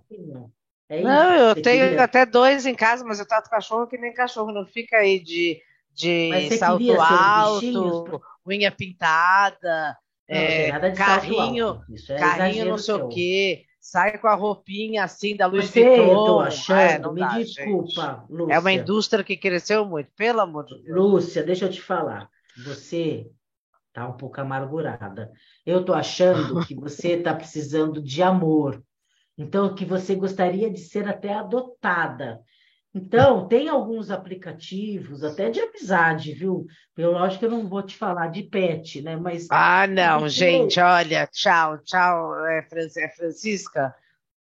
[0.88, 1.06] É isso.
[1.06, 2.02] Não, eu tenho queria...
[2.02, 5.60] até dois em casa, mas eu trato cachorro que nem cachorro, não fica aí de,
[5.94, 9.96] de salto alto, unha pintada.
[10.28, 15.46] Não, é, carrinho, é carrinho não sei o quê sai com a roupinha assim da
[15.46, 16.40] Luiz Vuitton.
[16.40, 18.38] achando, é, me dá, desculpa, gente.
[18.38, 18.54] Lúcia.
[18.54, 20.88] É uma indústria que cresceu muito, pelo amor de Deus.
[20.88, 22.28] Lúcia, deixa eu te falar.
[22.64, 23.30] Você
[23.96, 25.32] Tá um pouco amargurada.
[25.64, 28.84] Eu tô achando que você está precisando de amor.
[29.38, 32.42] Então, que você gostaria de ser até adotada.
[32.96, 36.66] Então, tem alguns aplicativos, até de amizade, viu?
[36.96, 39.16] Eu acho que eu não vou te falar de pet, né?
[39.16, 39.46] Mas.
[39.50, 43.94] Ah, não, gente, olha, tchau, tchau, é, é Francisca.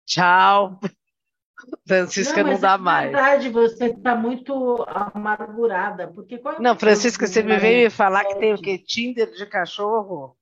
[0.05, 0.79] Tchau.
[1.85, 3.11] Francisca não, não dá é mais.
[3.11, 6.07] Na verdade, você está muito amargurada.
[6.07, 8.77] Porque é não, Francisca, você me veio me falar que tem o quê?
[8.77, 10.37] Tinder de cachorro?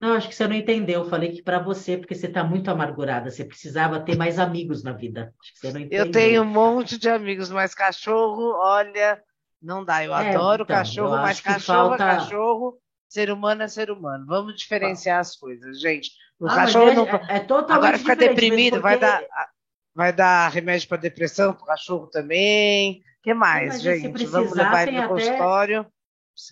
[0.00, 1.02] Não, acho que você não entendeu.
[1.02, 4.84] Eu falei que para você, porque você está muito amargurada, você precisava ter mais amigos
[4.84, 5.34] na vida.
[5.40, 6.06] Acho que você não entendeu.
[6.06, 9.20] Eu tenho um monte de amigos, mas cachorro, olha,
[9.60, 10.04] não dá.
[10.04, 12.04] Eu é, adoro então, cachorro, mas cachorro falta...
[12.04, 14.24] é cachorro, ser humano é ser humano.
[14.26, 16.10] Vamos diferenciar as coisas, gente.
[16.38, 17.08] O ah, cachorro é, não.
[17.08, 18.82] É, é totalmente Agora fica deprimido, porque...
[18.82, 19.22] vai dar.
[19.94, 23.02] Vai dar remédio para depressão para o cachorro também.
[23.18, 24.26] O que mais, gente?
[24.26, 25.08] Vamos levar ele no até...
[25.08, 25.86] consultório.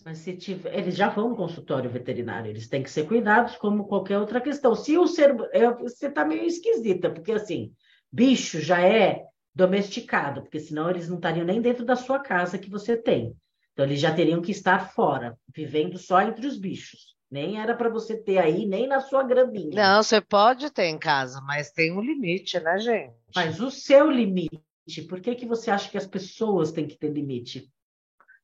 [0.05, 3.87] Mas se tiver, eles já vão no consultório veterinário, eles têm que ser cuidados como
[3.87, 4.75] qualquer outra questão.
[4.75, 7.72] Se o ser, é, você está meio esquisita, porque assim,
[8.11, 12.68] bicho já é domesticado, porque senão eles não estariam nem dentro da sua casa que
[12.68, 13.35] você tem.
[13.72, 17.14] Então eles já teriam que estar fora, vivendo só entre os bichos.
[17.31, 19.75] Nem era para você ter aí, nem na sua graminha.
[19.75, 23.14] Não, você pode ter em casa, mas tem um limite, né, gente?
[23.35, 24.61] Mas o seu limite,
[25.09, 27.68] por que, que você acha que as pessoas têm que ter limite?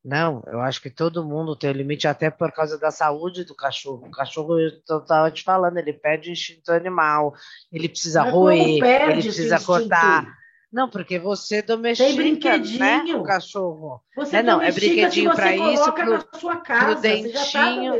[0.03, 3.55] Não, eu acho que todo mundo tem o limite, até por causa da saúde do
[3.55, 4.07] cachorro.
[4.07, 7.33] O cachorro, eu estava te falando, ele perde instinto animal,
[7.71, 10.42] ele precisa Mas roer, ele precisa cortar.
[10.73, 12.79] Não, porque você domestica, Tem brinquedinho.
[12.79, 14.01] né, o cachorro.
[14.15, 17.93] Você é, não, é brinquedinho para isso, pro, na sua casa, pro dentinho,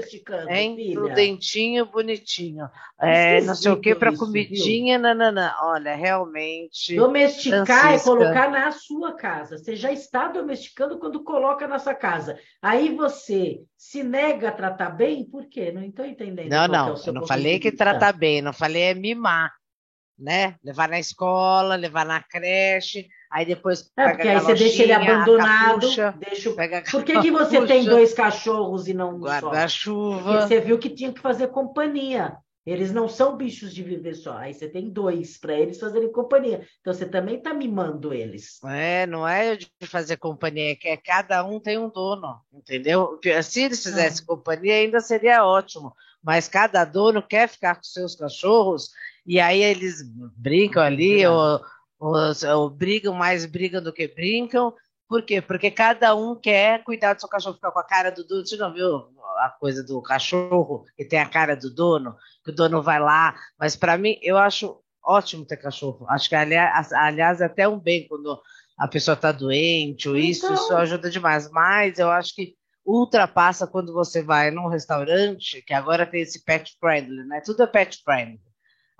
[0.49, 2.67] hein, pro dentinho bonitinho.
[2.99, 5.53] É, não sei o que, para comidinha, nananã.
[5.61, 6.95] Olha, realmente...
[6.95, 8.09] Domesticar Francisca...
[8.09, 9.59] é colocar na sua casa.
[9.59, 12.39] Você já está domesticando quando coloca na sua casa.
[12.59, 15.71] Aí você se nega a tratar bem, por quê?
[15.71, 16.49] Não estou entendendo.
[16.49, 19.51] Não, não, é eu não falei que tratar bem, não falei é mimar
[20.17, 20.55] né?
[20.63, 25.81] Levar na escola, levar na creche, aí depois é, porque aí você deixa ele abandonado,
[25.81, 26.51] capucha, deixa...
[26.91, 30.41] Por que, que você tem dois cachorros e não um Guarda-chuva.
[30.41, 32.37] Você viu que tinha que fazer companhia.
[32.65, 34.37] Eles não são bichos de viver só.
[34.37, 36.65] Aí você tem dois para eles fazerem companhia.
[36.79, 38.63] Então você também está mimando eles.
[38.63, 43.19] É, não é de fazer companhia, é que é, cada um tem um dono, entendeu?
[43.43, 44.27] Se eles fizessem ah.
[44.27, 45.93] companhia, ainda seria ótimo.
[46.23, 48.91] Mas cada dono quer ficar com seus cachorros
[49.25, 50.01] e aí eles
[50.37, 51.61] brincam ali, ou,
[51.99, 52.15] ou,
[52.55, 54.73] ou, brigam mais brigam do que brincam.
[55.07, 55.41] Por quê?
[55.41, 58.45] Porque cada um quer cuidar do seu cachorro, ficar com a cara do dono.
[58.45, 58.97] Você não viu
[59.37, 63.35] a coisa do cachorro, que tem a cara do dono, que o dono vai lá.
[63.59, 66.05] Mas para mim, eu acho ótimo ter cachorro.
[66.09, 68.41] Acho que, aliás, aliás é até um bem quando
[68.77, 70.55] a pessoa está doente ou isso, então...
[70.55, 71.49] isso ajuda demais.
[71.51, 72.55] Mas eu acho que
[72.85, 77.41] ultrapassa quando você vai num restaurante, que agora tem esse pet friendly, né?
[77.45, 78.41] Tudo é pet friendly.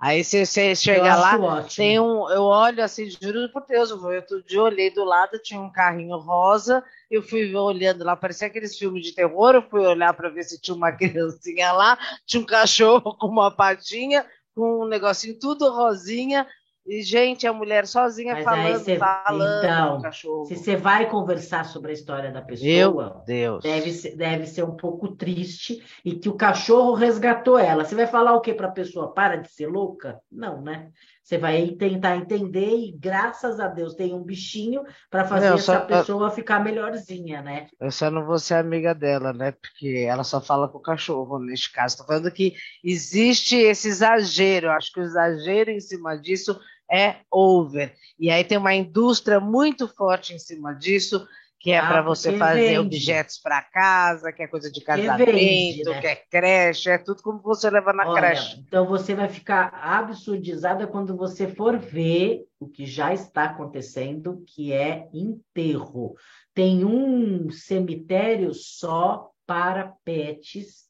[0.04, 1.76] Aí você, você chega lá, ótimo.
[1.76, 2.28] tem um.
[2.28, 6.18] Eu olho assim, juro por Deus, eu outro dia olhei do lado, tinha um carrinho
[6.18, 10.42] rosa, eu fui olhando lá, parecia aqueles filmes de terror, eu fui olhar para ver
[10.42, 15.72] se tinha uma criancinha lá, tinha um cachorro com uma patinha, com um negocinho tudo
[15.72, 16.46] rosinha,
[16.86, 20.44] e, gente, a mulher sozinha Mas falando, cê, falando então, cachorro.
[20.44, 23.22] Se você vai conversar sobre a história da pessoa.
[23.62, 27.84] Deve, ser, deve ser um pouco triste e que o cachorro resgatou ela.
[27.84, 29.14] Você vai falar o que para a pessoa?
[29.14, 30.20] Para de ser louca?
[30.30, 30.90] Não, né?
[31.22, 35.80] Você vai tentar entender e, graças a Deus, tem um bichinho para fazer não, essa
[35.80, 37.66] pessoa ficar melhorzinha, né?
[37.80, 39.52] Eu só não vou ser amiga dela, né?
[39.52, 41.94] Porque ela só fala com o cachorro, neste caso.
[41.94, 42.52] Estou falando que
[42.84, 44.66] existe esse exagero.
[44.66, 46.60] Eu acho que o exagero em cima disso
[46.94, 47.92] é over.
[48.18, 51.26] E aí tem uma indústria muito forte em cima disso,
[51.58, 52.78] que é ah, para você fazer vende.
[52.78, 56.00] objetos para casa, que é coisa de casamento, que, vende, né?
[56.00, 58.60] que é creche, é tudo como você leva na Olha, creche.
[58.60, 64.72] Então você vai ficar absurdizada quando você for ver o que já está acontecendo, que
[64.72, 66.14] é enterro.
[66.52, 70.84] Tem um cemitério só para pets.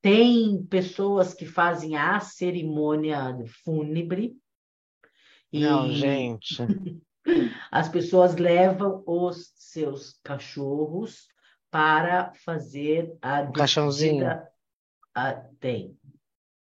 [0.00, 4.34] Tem pessoas que fazem a cerimônia fúnebre,
[5.60, 6.56] não, gente.
[7.70, 11.26] As pessoas levam os seus cachorros
[11.70, 14.26] para fazer a caixãozinho.
[15.14, 15.98] Ah, tem.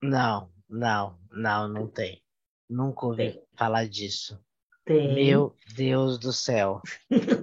[0.03, 2.23] Não, não, não, não tem.
[2.69, 3.43] Nunca ouvi tem.
[3.57, 4.39] falar disso.
[4.85, 5.15] Tem.
[5.15, 6.83] Meu Deus do céu.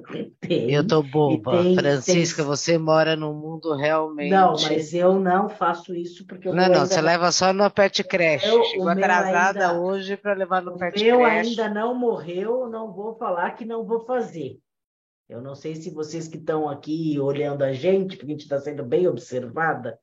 [0.47, 0.71] tem.
[0.71, 1.61] Eu tô boba.
[1.61, 2.45] Tem, Francisca, tem...
[2.45, 4.29] você mora num mundo realmente.
[4.29, 8.03] Não, mas eu não faço isso porque eu Não, não, você leva só no pet
[8.03, 8.47] creche.
[8.47, 9.79] Eu, Chegou atrasada ainda...
[9.79, 11.49] hoje para levar no o pet meu creche.
[11.49, 14.57] ainda não morreu, não vou falar que não vou fazer.
[15.29, 18.59] Eu não sei se vocês que estão aqui olhando a gente, porque a gente está
[18.59, 19.99] sendo bem observada,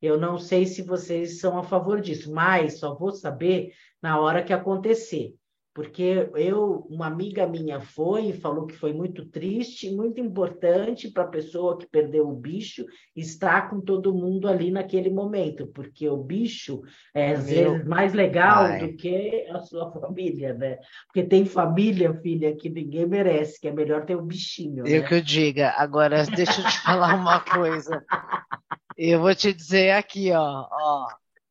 [0.00, 4.42] Eu não sei se vocês são a favor disso, mas só vou saber na hora
[4.44, 5.34] que acontecer
[5.74, 11.22] porque eu, uma amiga minha foi e falou que foi muito triste, muito importante para
[11.24, 16.16] a pessoa que perdeu o bicho estar com todo mundo ali naquele momento, porque o
[16.16, 16.82] bicho
[17.14, 18.78] é às Meu vezes mais legal pai.
[18.80, 20.78] do que a sua família, né?
[21.06, 24.86] Porque tem família, filha, que ninguém merece, que é melhor ter um bichinho.
[24.86, 25.08] Eu né?
[25.08, 25.74] que eu diga.
[25.76, 28.04] Agora, deixa eu te falar uma coisa.
[29.00, 31.06] Eu vou te dizer aqui, ó, ó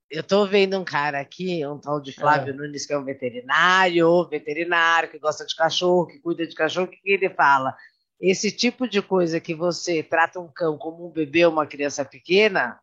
[0.10, 2.56] eu estou vendo um cara aqui, um tal de Flávio é.
[2.56, 6.89] Nunes, que é um veterinário, veterinário, que gosta de cachorro, que cuida de cachorro, o
[6.89, 7.76] que ele fala?
[8.20, 12.06] Esse tipo de coisa que você trata um cão como um bebê ou uma criança
[12.06, 12.80] pequena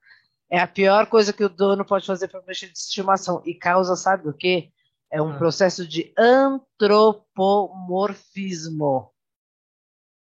[0.50, 3.42] é a pior coisa que o dono pode fazer para mexer de estimação.
[3.44, 4.70] E causa, sabe o quê?
[5.10, 5.38] É um ah.
[5.38, 9.10] processo de antropomorfismo.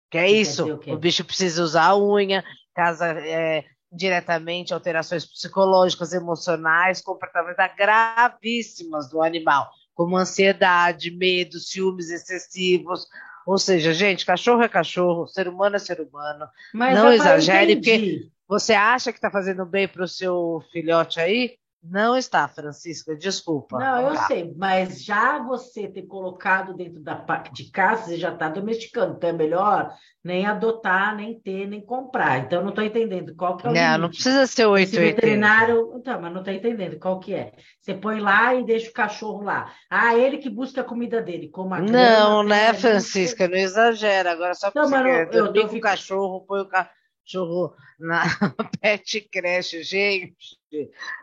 [0.10, 0.66] Que é isso?
[0.66, 9.10] O, o, bicho precisa usar a unha, casa, é, diretamente alterações psicológicas, emocionais, comportamentais gravíssimas
[9.10, 13.08] do animal, como ansiedade, medo, ciúmes excessivos.
[13.46, 16.48] Ou seja, gente, cachorro é cachorro, ser humano é ser humano.
[16.74, 21.58] Mas não exagere, porque você acha que está fazendo bem para o seu filhote aí,
[21.90, 23.78] não está, Francisca, desculpa.
[23.78, 24.28] Não, eu tá.
[24.28, 27.16] sei, mas já você ter colocado dentro da
[27.52, 29.94] de casa, você já está domesticando, então é melhor
[30.24, 32.40] nem adotar, nem ter, nem comprar.
[32.40, 34.02] Então eu não estou entendendo qual que é o Não, limite.
[34.02, 34.82] não precisa ser 880.
[34.82, 37.54] Esse veterinário, então, mas não está entendendo qual que é.
[37.80, 39.72] Você põe lá e deixa o cachorro lá.
[39.90, 44.32] Ah, ele que busca a comida dele, como a Não, né, Francisca, não exagera.
[44.32, 46.96] Agora só porque não, você quer eu, eu, com o cachorro, põe o cachorro
[47.26, 48.24] cachorro na
[48.80, 50.58] pet creche, gente,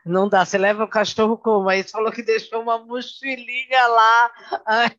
[0.04, 0.44] não dá.
[0.44, 1.68] Você leva o cachorro como?
[1.68, 4.32] Aí você falou que deixou uma mochilinha lá.
[4.66, 4.90] Ai.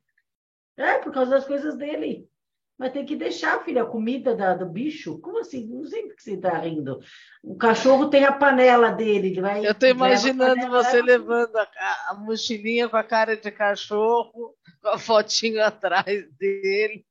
[0.78, 2.28] É, por causa das coisas dele.
[2.76, 5.20] Mas tem que deixar, filha, a comida da, do bicho.
[5.20, 5.68] Como assim?
[5.68, 7.00] Não sei por que você está rindo.
[7.44, 9.28] O cachorro tem a panela dele.
[9.28, 11.68] Ele vai, Eu estou imaginando você levando a,
[12.10, 17.06] a, mochilinha com a cara de cachorro, com a fotinha atrás dele.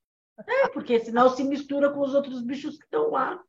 [0.46, 3.40] É, porque senão se mistura com os outros bichos que estão lá.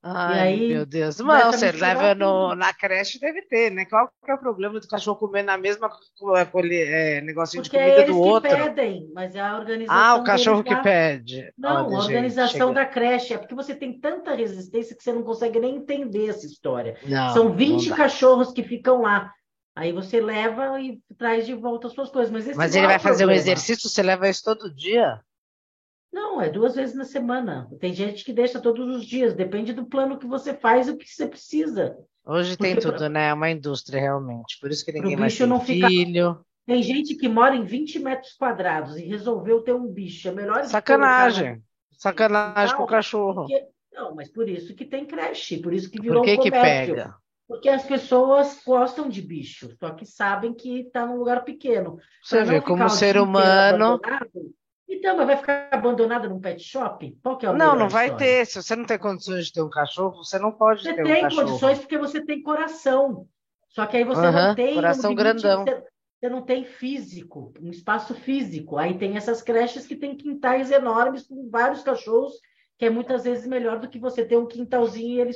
[0.00, 1.18] Ai, aí, meu Deus.
[1.18, 3.84] Não, você leva no, na creche, deve ter, né?
[3.84, 5.90] Qual que é o problema do cachorro comer na mesma
[6.62, 8.48] é, negocinho Porque de comida é do outro?
[8.48, 10.00] que pedem, mas é a organização.
[10.00, 11.52] Ah, o cachorro que pede.
[11.58, 13.34] Não, Olha, a organização gente, da creche.
[13.34, 16.96] É porque você tem tanta resistência que você não consegue nem entender essa história.
[17.04, 19.32] Não, São 20 cachorros que ficam lá.
[19.74, 22.32] Aí você leva e traz de volta as suas coisas.
[22.32, 25.20] Mas, mas ele é vai fazer um exercício, você leva isso todo dia?
[26.12, 27.68] Não, é duas vezes na semana.
[27.78, 30.96] Tem gente que deixa todos os dias, depende do plano que você faz e o
[30.96, 31.96] que você precisa.
[32.24, 33.08] Hoje Porque tem tudo, pra...
[33.08, 33.28] né?
[33.28, 34.58] É uma indústria realmente.
[34.60, 36.34] Por isso que ninguém mais tem não filho.
[36.34, 36.48] Fica...
[36.66, 40.28] Tem gente que mora em 20 metros quadrados e resolveu ter um bicho.
[40.28, 40.64] É melhor.
[40.64, 41.62] Sacanagem.
[41.92, 43.46] Sacanagem com o cachorro.
[43.46, 43.66] Porque...
[43.92, 46.94] Não, mas por isso que tem creche, por isso que virou por que um comércio.
[46.94, 47.16] Que pega?
[47.48, 51.98] Porque as pessoas gostam de bicho, só que sabem que está num lugar pequeno.
[52.22, 53.98] Você vê como ser humano.
[54.88, 57.16] Então, mas vai ficar abandonada num pet shop?
[57.22, 58.26] Qual que é o Não, não vai história?
[58.26, 58.46] ter.
[58.46, 61.06] Se você não tem condições de ter um cachorro, você não pode você ter um
[61.06, 61.30] cachorro.
[61.30, 63.28] Você tem condições porque você tem coração.
[63.68, 65.64] Só que aí você uhum, não tem coração um grandão.
[65.64, 65.84] Você,
[66.20, 68.78] você, não tem físico, um espaço físico.
[68.78, 72.32] Aí tem essas creches que tem quintais enormes com vários cachorros,
[72.78, 75.32] que é muitas vezes melhor do que você ter um quintalzinho e ele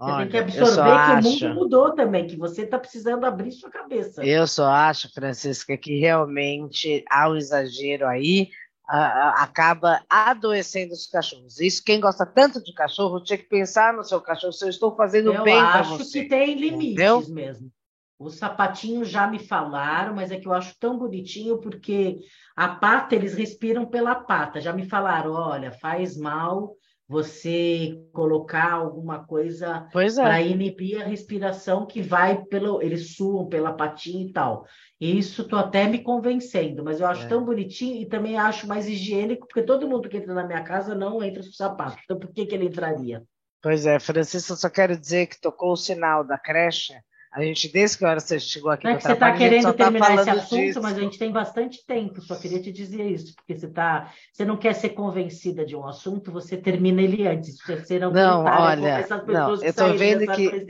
[0.00, 0.06] sozinho.
[0.06, 1.28] Você Olha, tem que absorver que acho...
[1.28, 4.24] o mundo mudou também, que você está precisando abrir sua cabeça.
[4.24, 8.48] Eu só acho, Francisca, que realmente há um exagero aí,
[8.88, 11.60] acaba adoecendo os cachorros.
[11.60, 14.96] Isso, quem gosta tanto de cachorro, tinha que pensar no seu cachorro, se eu estou
[14.96, 15.92] fazendo eu bem para você.
[15.92, 17.24] Eu acho que tem limites Entendeu?
[17.28, 17.70] mesmo.
[18.18, 22.18] Os sapatinhos já me falaram, mas é que eu acho tão bonitinho porque
[22.54, 24.60] a pata, eles respiram pela pata.
[24.60, 26.76] Já me falaram, olha, faz mal
[27.10, 30.14] você colocar alguma coisa é.
[30.14, 32.80] para inibir a respiração que vai pelo.
[32.80, 34.64] Eles suam pela patinha e tal.
[35.00, 37.28] Isso estou até me convencendo, mas eu acho é.
[37.28, 40.94] tão bonitinho e também acho mais higiênico, porque todo mundo que entra na minha casa
[40.94, 41.98] não entra com sapato.
[42.04, 43.24] Então, por que, que ele entraria?
[43.60, 46.94] Pois é, Francisco, só quero dizer que tocou o sinal da creche
[47.32, 49.72] a gente, desde que hora você chegou aqui Não é que você está querendo tá
[49.72, 50.82] terminar tá esse assunto, disso.
[50.82, 54.44] mas a gente tem bastante tempo, só queria te dizer isso, porque você tá, você
[54.44, 57.56] não quer ser convencida de um assunto, você termina ele antes.
[57.64, 60.66] Você não, não olha, não, eu estou vendo que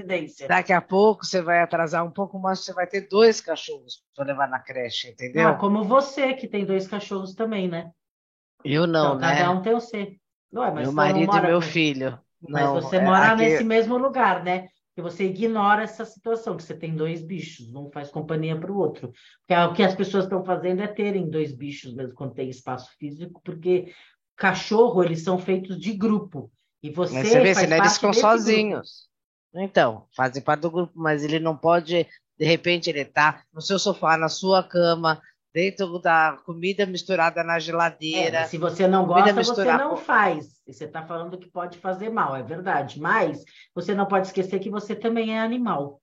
[0.47, 4.27] daqui a pouco você vai atrasar um pouco mais, você vai ter dois cachorros para
[4.27, 5.49] levar na creche, entendeu?
[5.49, 7.91] Ah, como você, que tem dois cachorros também, né?
[8.63, 9.39] Eu não, então, né?
[9.39, 10.15] Cada um tem o seu.
[10.53, 12.19] Ué, meu marido e meu filho.
[12.47, 13.43] Mas não, você mora é, aqui...
[13.43, 14.69] nesse mesmo lugar, né?
[15.01, 18.77] Que você ignora essa situação, que você tem dois bichos, um faz companhia para o
[18.77, 19.13] outro.
[19.41, 22.51] Porque é o que as pessoas estão fazendo é terem dois bichos mesmo quando tem
[22.51, 23.93] espaço físico, porque
[24.37, 26.51] cachorro, eles são feitos de grupo.
[26.83, 27.15] E você.
[27.15, 29.09] Mas você vê, senão eles ficam sozinhos.
[29.55, 32.07] Então, fazem parte do grupo, mas ele não pode,
[32.39, 35.21] de repente, ele tá no seu sofá, na sua cama,
[35.53, 38.39] dentro da comida misturada na geladeira.
[38.39, 40.61] É, se você não gosta, você não faz.
[40.67, 43.01] Você está falando que pode fazer mal, é verdade.
[43.01, 43.43] Mas
[43.75, 46.01] você não pode esquecer que você também é animal.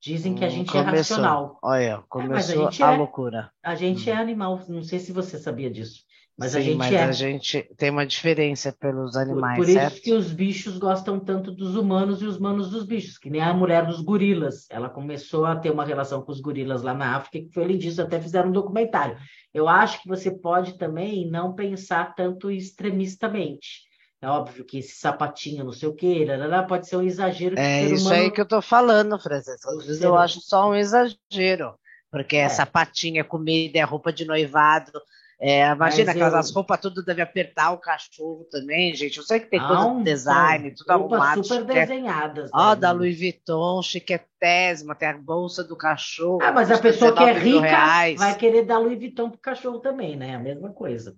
[0.00, 0.92] Dizem que a hum, gente começou.
[0.92, 1.58] é racional.
[1.62, 3.50] Olha, começou é, a, a é, loucura.
[3.62, 4.12] A gente hum.
[4.12, 4.60] é animal.
[4.68, 6.06] Não sei se você sabia disso.
[6.38, 7.02] Mas Sim, a gente mas é.
[7.02, 9.94] a gente tem uma diferença pelos animais, Por, por certo?
[9.94, 13.40] isso que os bichos gostam tanto dos humanos e os humanos dos bichos, que nem
[13.40, 14.68] a mulher dos gorilas.
[14.70, 18.06] Ela começou a ter uma relação com os gorilas lá na África, que foi lindíssimo,
[18.06, 19.18] até fizeram um documentário.
[19.52, 23.87] Eu acho que você pode também não pensar tanto extremistamente.
[24.20, 26.26] É óbvio que esse sapatinho, não sei o quê,
[26.68, 27.58] pode ser um exagero.
[27.58, 29.70] é isso aí que eu tô falando, Francisco.
[29.70, 31.74] Às vezes eu acho só um exagero.
[32.10, 34.92] Porque é, é sapatinho, é comida, é roupa de noivado,
[35.40, 36.54] é, imagina aquelas eu...
[36.54, 39.18] roupas tudo deve apertar o cachorro também, gente.
[39.18, 41.44] Eu sei que tem coisa de design, tudo arrumado.
[41.44, 42.50] super desenhadas.
[42.52, 46.40] Ó, da Louis Vuitton, chiquetésima, tem a bolsa do cachorro.
[46.42, 48.18] Ah, mas a pessoa que é rica reais.
[48.18, 50.34] vai querer dar Louis Vuitton pro cachorro também, né?
[50.34, 51.14] A mesma coisa.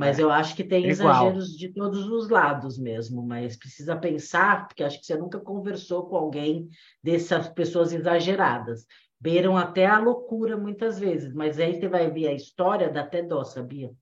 [0.00, 4.66] Mas é, eu acho que tem exageros de todos os lados mesmo, mas precisa pensar,
[4.66, 6.68] porque acho que você nunca conversou com alguém
[7.02, 8.86] dessas pessoas exageradas
[9.20, 13.22] beiram até a loucura muitas vezes, mas aí você vai ver a história, dá até
[13.22, 13.92] dó, sabia?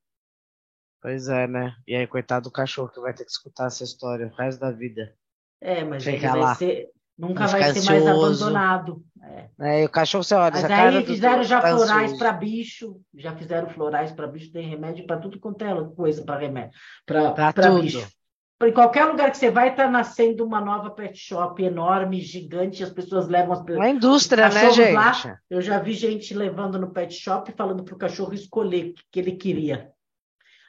[1.03, 1.75] Pois é, né?
[1.87, 4.71] E aí, coitado do cachorro que vai ter que escutar essa história o resto da
[4.71, 5.15] vida.
[5.61, 6.55] É, mas ele vai lá.
[6.55, 9.03] ser, nunca vai, vai ser mais abandonado.
[9.21, 9.49] É.
[9.61, 9.83] é.
[9.83, 13.69] e o cachorro, você olha, Mas aí fizeram já tá florais para bicho, já fizeram
[13.69, 17.35] florais para bicho, tem remédio para tudo quanto é coisa para remédio, para
[17.81, 18.07] bicho.
[18.61, 22.91] Em qualquer lugar que você vai, está nascendo uma nova pet shop enorme, gigante, as
[22.91, 24.93] pessoas levam as Uma indústria, né, gente?
[24.95, 25.39] Lá.
[25.49, 29.21] Eu já vi gente levando no pet shop falando para o cachorro escolher o que
[29.21, 29.93] ele queria.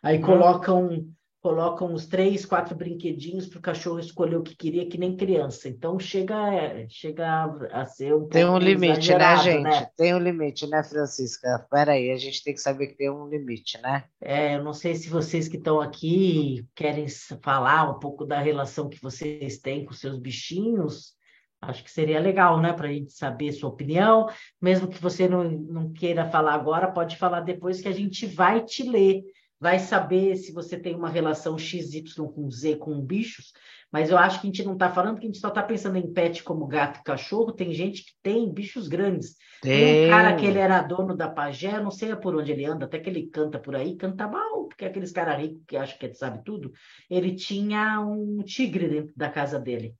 [0.03, 0.21] Aí hum.
[0.21, 1.09] colocam
[1.41, 5.69] colocam uns três, quatro brinquedinhos para o cachorro escolher o que queria, que nem criança.
[5.69, 6.35] Então chega,
[6.89, 9.63] chega a ser um Tem um limite, né, gente?
[9.63, 9.89] Né?
[9.95, 11.65] Tem um limite, né, Francisca?
[11.71, 14.03] Peraí, a gente tem que saber que tem um limite, né?
[14.21, 17.07] É, eu não sei se vocês que estão aqui querem
[17.41, 21.17] falar um pouco da relação que vocês têm com seus bichinhos.
[21.61, 24.27] Acho que seria legal, né, para a gente saber sua opinião.
[24.61, 28.63] Mesmo que você não, não queira falar agora, pode falar depois que a gente vai
[28.63, 29.23] te ler
[29.59, 33.51] vai saber se você tem uma relação XY com Z com bichos,
[33.91, 35.97] mas eu acho que a gente não está falando que a gente só está pensando
[35.97, 39.35] em pet como gato e cachorro, tem gente que tem bichos grandes.
[39.61, 42.85] Tem, um cara que ele era dono da pajé, não sei por onde ele anda,
[42.85, 46.13] até que ele canta por aí, canta mal, porque aqueles caras ricos que acham que
[46.13, 46.71] sabe tudo,
[47.09, 49.95] ele tinha um tigre dentro da casa dele.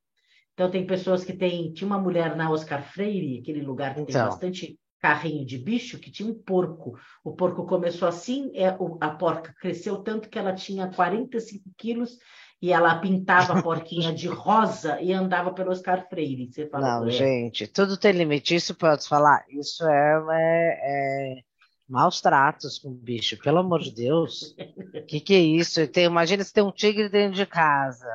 [0.54, 4.14] Então tem pessoas que têm, tinha uma mulher na Oscar Freire, aquele lugar que então.
[4.14, 6.98] tem bastante carrinho de bicho que tinha um porco.
[7.24, 12.18] O porco começou assim, é, a porca cresceu tanto que ela tinha 45 quilos
[12.62, 16.52] e ela pintava a porquinha de rosa e andava pelo Oscar Freire.
[16.52, 17.12] Você fala, Não, é.
[17.12, 18.56] gente, tudo tem limite.
[18.56, 19.44] Isso pode falar.
[19.50, 21.42] Isso é, é, é
[21.88, 24.56] maus tratos com o bicho, pelo amor de Deus.
[24.94, 25.88] O que, que é isso?
[25.88, 28.08] Tem, imagina se tem um tigre dentro de casa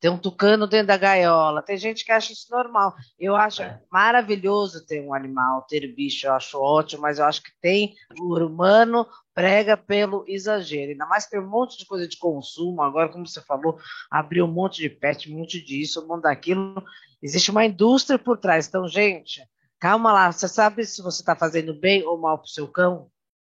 [0.00, 1.62] tem um tucano dentro da gaiola.
[1.62, 2.94] Tem gente que acha isso normal.
[3.18, 3.80] Eu acho é.
[3.92, 8.38] maravilhoso ter um animal, ter bicho, eu acho ótimo, mas eu acho que tem o
[8.38, 10.92] humano prega pelo exagero.
[10.92, 12.82] Ainda mais que tem um monte de coisa de consumo.
[12.82, 13.78] Agora, como você falou,
[14.10, 16.82] abriu um monte de pet, um monte disso, um monte daquilo.
[17.22, 18.66] Existe uma indústria por trás.
[18.66, 19.42] Então, gente,
[19.78, 20.32] calma lá.
[20.32, 23.10] Você sabe se você está fazendo bem ou mal para o seu cão?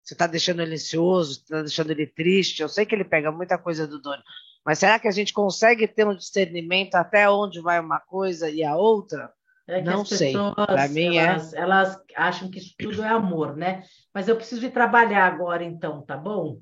[0.02, 2.62] Você está deixando ele ansioso, está deixando ele triste.
[2.62, 4.22] Eu sei que ele pega muita coisa do dono,
[4.64, 8.62] mas será que a gente consegue ter um discernimento até onde vai uma coisa e
[8.62, 9.32] a outra?
[9.66, 10.32] É não sei.
[10.54, 11.60] Para mim é elas, é.
[11.60, 13.82] Elas acham que isso tudo é amor, né?
[14.12, 16.60] Mas eu preciso ir trabalhar agora, então, tá bom?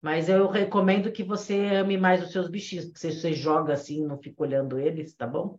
[0.00, 4.04] Mas eu recomendo que você ame mais os seus bichinhos, porque se você joga assim,
[4.04, 5.58] não fica olhando eles, tá bom?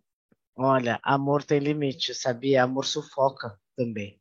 [0.56, 2.62] Olha, amor tem limite, sabia?
[2.62, 4.20] Amor sufoca também.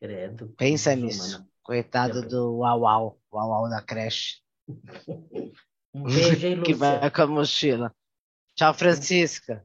[0.00, 0.48] Credo.
[0.58, 1.36] Pensa nisso.
[1.36, 1.48] Humana.
[1.62, 4.42] Coitado do Uau Uau, Uau Uau da creche.
[5.94, 6.64] Um beijo, hein, Lúcia?
[6.64, 7.94] que vai com a mochila.
[8.56, 9.64] Tchau, Francisca.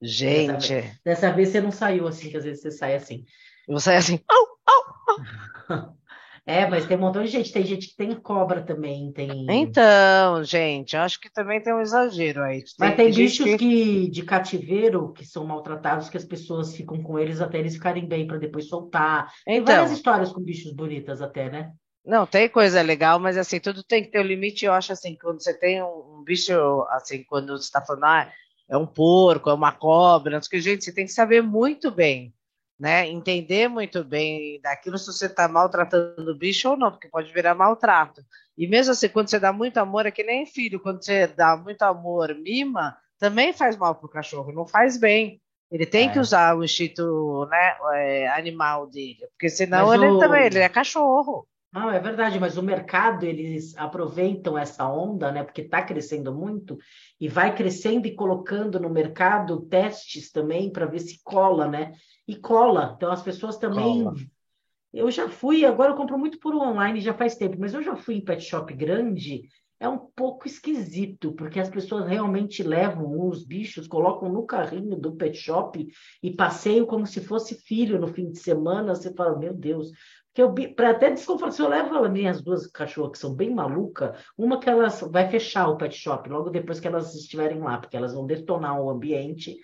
[0.00, 0.74] Gente.
[0.74, 3.24] Dessa vez, dessa vez, você não saiu assim, que às vezes você sai assim.
[3.66, 4.20] Eu vou sair assim.
[4.28, 5.98] Au, au, au.
[6.48, 7.52] É, mas tem um montão de gente.
[7.52, 9.12] Tem gente que tem cobra também.
[9.12, 9.46] Tem...
[9.50, 12.60] Então, gente, acho que também tem um exagero aí.
[12.60, 13.58] Tem, mas tem, tem bichos que...
[13.58, 14.08] que...
[14.08, 18.26] de cativeiro que são maltratados, que as pessoas ficam com eles até eles ficarem bem
[18.26, 19.30] para depois soltar.
[19.44, 21.70] Tem então, várias histórias com bichos bonitas até, né?
[22.08, 24.64] Não, tem coisa legal, mas assim, tudo tem que ter o um limite.
[24.64, 26.52] Eu acho assim, quando você tem um, um bicho,
[26.90, 28.32] assim, quando você está falando, ah,
[28.68, 31.90] é um porco, é uma cobra, não sei que, gente, você tem que saber muito
[31.90, 32.32] bem
[32.78, 33.08] né?
[33.08, 37.54] Entender muito bem daquilo se você está maltratando o bicho ou não, porque pode virar
[37.54, 38.22] maltrato.
[38.56, 41.56] E mesmo assim, quando você dá muito amor, é que nem filho, quando você dá
[41.56, 45.40] muito amor, mima, também faz mal para o cachorro, não faz bem.
[45.70, 46.12] Ele tem é.
[46.12, 50.18] que usar o instinto né, é, animal dele, porque senão ele o...
[50.18, 51.46] também ele é cachorro.
[51.70, 55.44] Não, é verdade, mas o mercado, eles aproveitam essa onda, né?
[55.44, 56.78] Porque está crescendo muito,
[57.20, 61.92] e vai crescendo e colocando no mercado testes também para ver se cola, né?
[62.26, 62.94] E cola.
[62.96, 64.02] Então as pessoas também.
[64.02, 64.16] Cola.
[64.92, 67.94] Eu já fui, agora eu compro muito por online já faz tempo, mas eu já
[67.94, 69.42] fui em pet shop grande,
[69.80, 75.14] é um pouco esquisito, porque as pessoas realmente levam os bichos, colocam no carrinho do
[75.14, 75.86] pet shop
[76.22, 78.94] e passeiam como se fosse filho no fim de semana.
[78.94, 79.90] Você fala, meu Deus,
[80.34, 83.54] que eu para até desconforto, se eu levo as minhas duas cachorras que são bem
[83.54, 87.78] malucas, uma que elas vai fechar o pet shop logo depois que elas estiverem lá,
[87.78, 89.56] porque elas vão detonar o ambiente.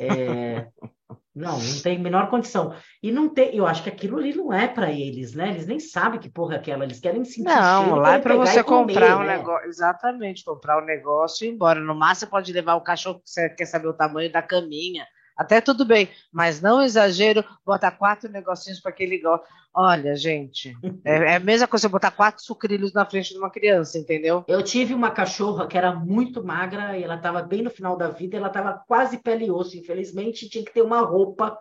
[0.00, 0.68] É...
[1.34, 2.74] não, não tem menor condição.
[3.02, 5.50] E não tem, eu acho que aquilo ali não é para eles, né?
[5.50, 8.36] Eles nem sabem que porra é aquela, eles querem sentir Não, cheiro, lá é para
[8.36, 9.36] você comprar comer, um né?
[9.38, 11.80] negócio, exatamente, comprar um negócio e ir embora.
[11.80, 15.06] No máximo você pode levar o cachorro que você quer saber o tamanho da caminha
[15.40, 19.42] até tudo bem, mas não exagero botar quatro negocinhos para aquele igual.
[19.72, 23.96] Olha, gente, é, é, a mesma coisa botar quatro sucrilhos na frente de uma criança,
[23.96, 24.44] entendeu?
[24.46, 28.10] Eu tive uma cachorra que era muito magra e ela estava bem no final da
[28.10, 29.78] vida, ela estava quase pele e osso.
[29.78, 31.58] Infelizmente, tinha que ter uma roupa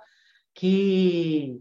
[0.53, 1.57] que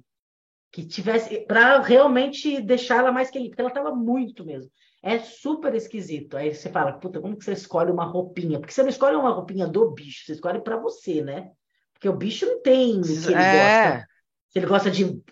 [0.73, 4.71] que tivesse para realmente deixar ela mais querida, porque ela estava muito mesmo.
[5.01, 6.37] É super esquisito.
[6.37, 8.59] Aí você fala, puta, como que você escolhe uma roupinha?
[8.59, 11.53] Porque você não escolhe uma roupinha do bicho, você escolhe para você, né?
[11.99, 13.91] Porque o bicho não tem o que ele é.
[13.91, 14.09] gosta.
[14.49, 15.23] Se ele gosta de,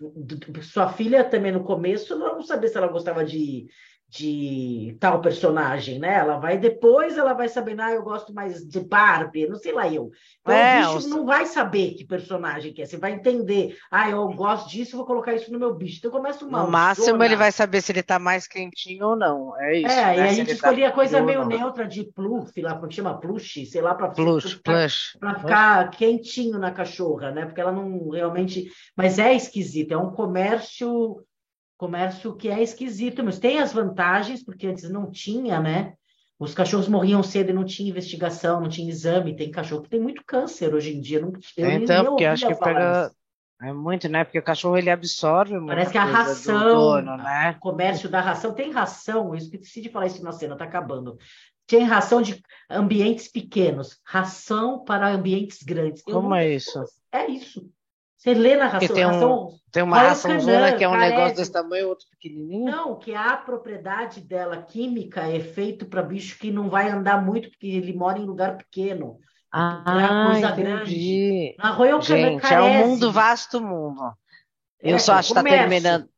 [0.62, 3.66] Sua filha também no começo, não saber se ela gostava de
[4.16, 6.14] de tal personagem, né?
[6.14, 9.86] Ela vai depois, ela vai saber, ah, eu gosto mais de Barbie, não sei lá
[9.88, 10.10] eu.
[10.40, 14.08] Então é, o bicho não vai saber que personagem que é, você vai entender, ah,
[14.10, 15.98] eu gosto disso, vou colocar isso no meu bicho.
[15.98, 19.58] Então começa uma No máximo ele vai saber se ele tá mais quentinho ou não,
[19.60, 19.92] é isso.
[19.92, 20.16] É, né?
[20.16, 23.66] e a gente tá escolhia tá coisa meio neutra de plush, lá, como chama plush,
[23.66, 25.16] sei lá, para plush, plush.
[25.18, 27.44] Para ficar quentinho na cachorra, né?
[27.44, 31.25] Porque ela não realmente, mas é esquisito, é um comércio
[31.76, 35.94] comércio que é esquisito, mas tem as vantagens, porque antes não tinha, né?
[36.38, 39.36] Os cachorros morriam cedo e não tinha investigação, não tinha exame.
[39.36, 41.20] Tem cachorro que tem muito câncer hoje em dia.
[41.20, 43.10] Não, eu então, porque acho que pega.
[43.62, 44.22] É muito, né?
[44.22, 47.54] Porque o cachorro ele absorve Parece que a ração, dono, né?
[47.56, 51.16] o comércio da ração, tem ração, eu esqueci de falar isso na cena, tá acabando.
[51.66, 56.02] Tem ração de ambientes pequenos, ração para ambientes grandes.
[56.02, 56.84] Como é isso?
[57.10, 57.66] É isso.
[58.26, 58.92] Você lê na ração.
[58.92, 62.64] Tem, um, ração, tem uma raçãozona que é um negócio desse tamanho, outro pequenininho.
[62.64, 67.48] Não, que a propriedade dela química é feito para bicho que não vai andar muito,
[67.50, 69.20] porque ele mora em lugar pequeno.
[69.52, 70.62] Ah, coisa entendi.
[70.62, 71.56] grande.
[71.76, 72.54] Royal Gente, carece.
[72.54, 74.12] é um mundo vasto mundo.
[74.80, 76.08] Eu é, só acho que está terminando.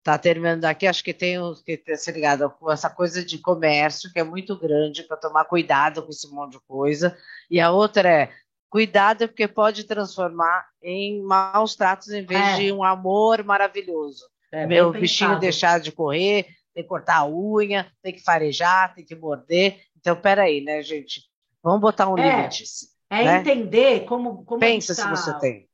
[0.00, 4.12] Está terminando aqui, acho que tem que ter se ligado com essa coisa de comércio,
[4.12, 7.16] que é muito grande, para tomar cuidado com esse monte de coisa.
[7.50, 8.30] E a outra é
[8.70, 12.56] Cuidado, porque pode transformar em maus tratos em vez é.
[12.56, 14.24] de um amor maravilhoso.
[14.52, 15.40] É, Meu bichinho pensado.
[15.40, 19.80] deixar de correr, tem que cortar a unha, tem que farejar, tem que morder.
[19.96, 21.22] Então, peraí, né, gente?
[21.62, 22.64] Vamos botar um é, limite.
[23.10, 23.38] É né?
[23.38, 24.44] entender como.
[24.44, 25.02] como Pensa tá...
[25.02, 25.67] se você tem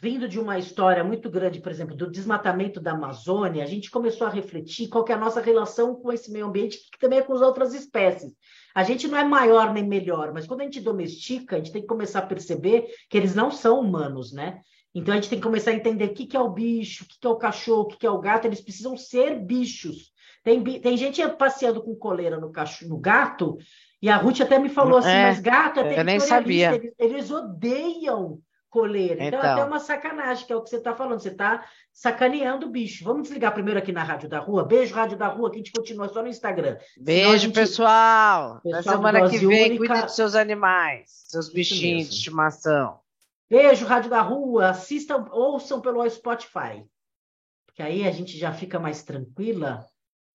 [0.00, 4.26] vindo de uma história muito grande, por exemplo, do desmatamento da Amazônia, a gente começou
[4.26, 7.34] a refletir qual é a nossa relação com esse meio ambiente, que também é com
[7.34, 8.32] as outras espécies.
[8.74, 11.82] A gente não é maior nem melhor, mas quando a gente domestica, a gente tem
[11.82, 14.60] que começar a perceber que eles não são humanos, né?
[14.94, 17.26] Então a gente tem que começar a entender o que, é o bicho, o que,
[17.26, 20.10] é o cachorro, o que, é o gato, eles precisam ser bichos.
[20.42, 23.58] Tem, tem gente passeando com coleira no, cachorro, no gato,
[24.00, 26.74] e a Ruth até me falou assim, é, mas gato é Eu nem sabia.
[26.74, 28.40] Eles, eles odeiam
[28.72, 29.22] coleira.
[29.22, 31.20] Então, então, é até uma sacanagem, que é o que você está falando.
[31.20, 33.04] Você está sacaneando o bicho.
[33.04, 34.64] Vamos desligar primeiro aqui na Rádio da Rua.
[34.64, 36.78] Beijo, Rádio da Rua, que a gente continua só no Instagram.
[36.98, 37.54] Beijo, gente...
[37.54, 38.60] pessoal.
[38.62, 38.82] pessoal.
[38.82, 39.86] Na semana que vem, Única...
[39.86, 42.98] cuide dos seus animais, seus bichinhos de estimação.
[43.48, 44.70] Beijo, Rádio da Rua.
[44.70, 46.82] Assistam, ouçam pelo Spotify.
[47.66, 49.84] Porque aí a gente já fica mais tranquila.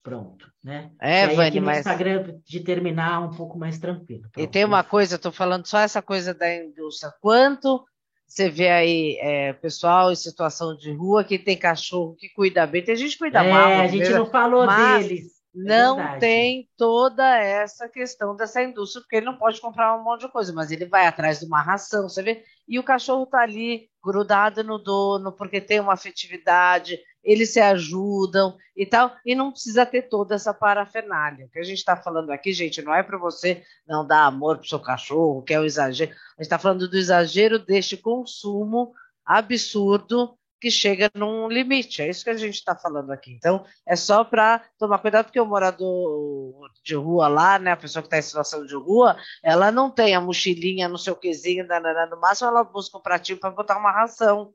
[0.03, 0.91] Pronto, né?
[1.01, 1.79] É, e aí, Vani, aqui no mas...
[1.79, 4.29] Instagram de terminar um pouco mais tranquilo.
[4.31, 4.39] Pronto.
[4.39, 7.11] E tem uma coisa, eu tô falando só essa coisa da indústria.
[7.19, 7.83] Quanto
[8.27, 12.83] você vê aí é, pessoal em situação de rua que tem cachorro que cuida bem,
[12.83, 13.81] tem gente que cuida é, mal.
[13.81, 15.37] A gente não falou deles.
[15.55, 16.19] É não verdade.
[16.19, 20.53] tem toda essa questão dessa indústria, porque ele não pode comprar um monte de coisa,
[20.53, 22.43] mas ele vai atrás de uma ração, você vê?
[22.67, 28.57] E o cachorro está ali grudado no dono, porque tem uma afetividade, eles se ajudam
[28.75, 31.45] e tal, e não precisa ter toda essa parafernália.
[31.45, 34.57] O que a gente está falando aqui, gente, não é para você não dar amor
[34.57, 36.11] para seu cachorro, que é o exagero.
[36.11, 38.93] A gente está falando do exagero deste consumo
[39.25, 42.01] absurdo que chega num limite.
[42.01, 43.33] É isso que a gente está falando aqui.
[43.33, 48.01] Então, é só para tomar cuidado, porque o morador de rua lá, né, a pessoa
[48.01, 52.19] que está em situação de rua, ela não tem a mochilinha no seu quezinho, no
[52.19, 54.53] máximo ela busca um pratinho para botar uma ração.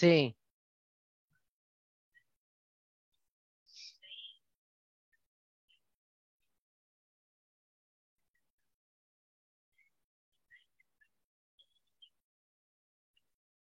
[0.00, 0.34] Sim.